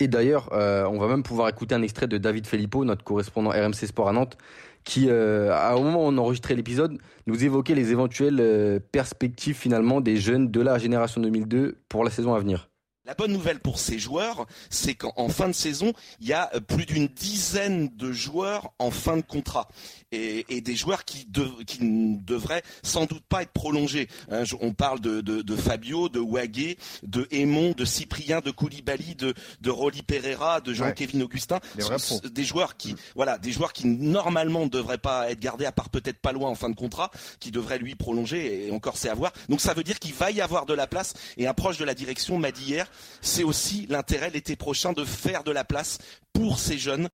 [0.00, 3.50] Et d'ailleurs, euh, on va même pouvoir écouter un extrait de David Filippo, notre correspondant
[3.50, 4.36] RMC Sport à Nantes,
[4.84, 10.00] qui, euh, à- au moment où on enregistrait l'épisode, nous évoquait les éventuelles perspectives finalement
[10.00, 12.68] des jeunes de la génération 2002 pour la saison à venir.
[13.04, 16.50] La bonne nouvelle pour ces joueurs, c'est qu'en en fin de saison, il y a
[16.54, 19.66] euh, plus d'une dizaine de joueurs en fin de contrat
[20.12, 24.06] et, et des joueurs qui, de- qui ne devraient sans doute pas être prolongés.
[24.30, 29.16] Hein, on parle de, de- de Fabio, de Wagué, de Aymon, de Cyprien, de Koulibaly,
[29.16, 31.58] de, de Rolly Pereira, de Jean-Kévin Augustin.
[31.74, 31.82] Des
[32.30, 35.88] des joueurs qui, voilà, des joueurs qui normalement ne devraient pas être gardés, à part
[35.90, 39.14] peut-être pas loin en fin de contrat, qui devraient lui prolonger et encore c'est à
[39.14, 39.32] voir.
[39.48, 41.84] Donc ça veut dire qu'il va y avoir de la place et un proche de
[41.84, 42.86] la direction m'a dit hier,
[43.20, 45.98] c'est aussi l'intérêt l'été prochain de faire de la place
[46.32, 47.08] pour ces jeunes.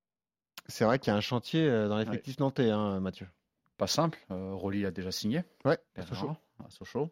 [0.67, 3.27] C'est vrai qu'il y a un chantier euh, dans l'effectif nantais, hein, Mathieu.
[3.77, 4.19] Pas simple.
[4.31, 5.43] Euh, Rolly a déjà signé.
[5.65, 6.35] Ouais, à Sochaux.
[6.63, 7.09] à Sochaux.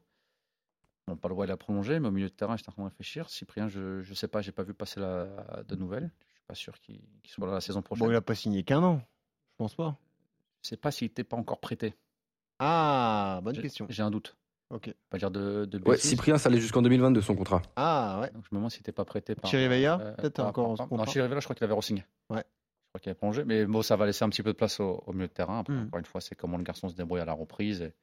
[1.08, 2.84] Bon, pas le droit, il a prolongé, mais au milieu de terrain, j'étais en train
[2.84, 3.30] de réfléchir.
[3.30, 6.12] Cyprien, je ne sais pas, j'ai pas vu passer la, de nouvelles.
[6.28, 8.06] Je suis pas sûr qu'il qu'il soit là la saison prochaine.
[8.06, 9.02] Bon, il n'a pas signé qu'un an.
[9.52, 9.98] Je pense pas.
[10.62, 11.96] Je sais pas s'il n'était pas encore prêté.
[12.60, 13.88] Ah, bonne question.
[13.90, 14.36] J'ai un doute.
[14.70, 14.94] Ok.
[15.10, 15.98] Pas dire de, de Ouais.
[15.98, 17.62] Cyprien, ça allait jusqu'en 2022 son contrat.
[17.78, 18.32] Ah, ouais.
[18.32, 19.50] Donc, je me demande s'il n'était pas prêté par.
[19.50, 22.04] Chirivella, euh, peut-être par- encore par- en Non, contrat Chirivella, je crois qu'il avait re-signé.
[22.30, 22.40] Ouais.
[22.44, 23.44] Je crois qu'il avait prolongé.
[23.46, 25.60] Mais bon, ça va laisser un petit peu de place au, au milieu de terrain.
[25.60, 25.86] Après, Hmm.
[25.88, 27.94] encore une fois, c'est comment le garçon se débrouille à la reprise et,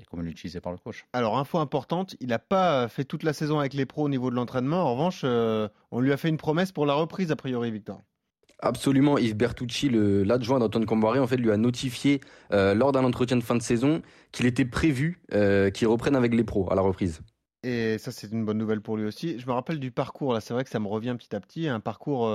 [0.00, 1.06] et comment il est utilisé par le coach.
[1.12, 4.30] Alors, info importante, il n'a pas fait toute la saison avec les pros au niveau
[4.30, 4.82] de l'entraînement.
[4.84, 8.00] En revanche, euh, on lui a fait une promesse pour la reprise, a priori, Victor.
[8.60, 12.20] Absolument, Yves Bertucci, l'adjoint d'Antoine Comboiré, en fait, lui a notifié
[12.52, 14.00] euh, lors d'un entretien de fin de saison
[14.32, 17.20] qu'il était prévu euh, qu'il reprenne avec les pros à la reprise.
[17.62, 19.38] Et ça, c'est une bonne nouvelle pour lui aussi.
[19.38, 21.68] Je me rappelle du parcours, là, c'est vrai que ça me revient petit à petit.
[21.68, 22.28] Un parcours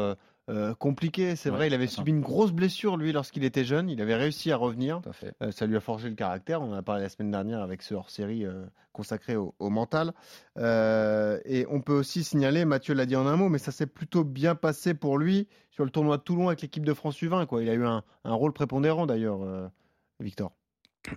[0.51, 1.67] euh, compliqué, c'est Ouais, vrai.
[1.67, 3.89] Il avait subi une grosse blessure, lui, lorsqu'il était jeune.
[3.89, 5.01] Il avait réussi à revenir.
[5.01, 5.33] Tout à fait.
[5.41, 6.61] Euh, ça lui a forgé le caractère.
[6.61, 10.11] On en a parlé la semaine dernière avec ce hors-série euh, consacré au, au mental.
[10.57, 13.87] Euh, et on peut aussi signaler, Mathieu l'a dit en un mot, mais ça s'est
[13.87, 17.45] plutôt bien passé pour lui sur le tournoi de Toulon avec l'équipe de France U20.
[17.45, 17.63] Quoi.
[17.63, 19.67] Il a eu un, un rôle prépondérant d'ailleurs, euh,
[20.19, 20.51] Victor.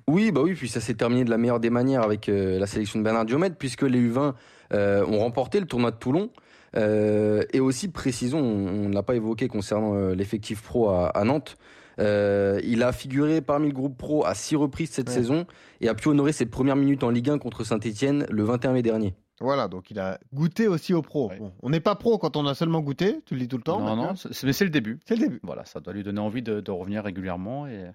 [0.08, 2.66] Oui, bah oui, puis ça s'est terminé de la meilleure des manières avec euh, la
[2.66, 4.32] sélection de Bernard Diomède, puisque les U20
[4.72, 6.30] euh, ont remporté le tournoi de Toulon.
[6.76, 11.24] Euh, et aussi, précisons, on ne l'a pas évoqué concernant euh, l'effectif pro à, à
[11.24, 11.56] Nantes.
[12.00, 15.14] Euh, il a figuré parmi le groupe pro à six reprises cette Ouais.
[15.14, 15.46] saison
[15.80, 18.82] et a pu honorer ses premières minutes en Ligue 1 contre Saint-Etienne le 21 mai
[18.82, 19.14] dernier.
[19.40, 21.28] Voilà, donc il a goûté aussi au pro.
[21.28, 21.38] Ouais.
[21.38, 23.62] Bon, on n'est pas pro quand on a seulement goûté, tu le dis tout le
[23.62, 23.80] temps.
[23.80, 24.98] non, non, c'est- mais c'est le début.
[25.06, 25.40] C'est le début.
[25.44, 27.90] Voilà, ça doit lui donner envie de, de revenir régulièrement et,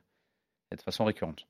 [0.71, 1.45] et de façon récurrente.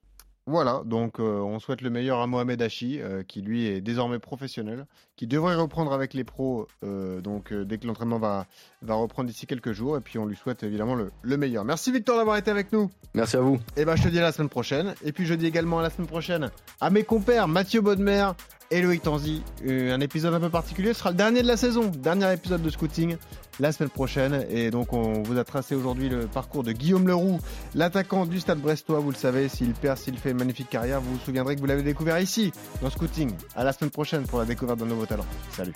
[0.49, 4.17] Voilà, donc euh, on souhaite le meilleur à Mohamed Hachi, euh, qui lui est désormais
[4.17, 8.47] professionnel, qui devrait reprendre avec les pros euh, donc dès que l'entraînement va,
[8.81, 11.63] va reprendre d'ici quelques jours, et puis on lui souhaite évidemment le, le meilleur.
[11.65, 12.89] Merci Victor d'avoir été avec nous.
[13.13, 13.59] Merci à vous.
[13.77, 15.83] Et ben je te dis à la semaine prochaine, et puis je dis également à
[15.83, 16.49] la semaine prochaine
[16.81, 18.31] à mes compères Mathieu Bodmer,
[18.71, 19.41] et Loïc Tanzi.
[19.65, 22.61] Euh, Un épisode un peu particulier, ce sera le dernier de la saison, dernier épisode
[22.61, 23.17] de Scouting
[23.59, 24.45] la semaine prochaine.
[24.49, 27.39] Et donc on vous a tracé aujourd'hui le parcours de Guillaume Leroux,
[27.75, 28.99] l'attaquant du Stade Brestois.
[28.99, 31.67] Vous le savez, s'il perd, s'il fait une magnifique carrière, vous vous souviendrez que vous
[31.67, 32.51] l'avez découvert ici,
[32.81, 33.31] dans Scouting.
[33.55, 35.25] À la semaine prochaine pour la découverte d'un nouveau talent.
[35.51, 35.73] Salut.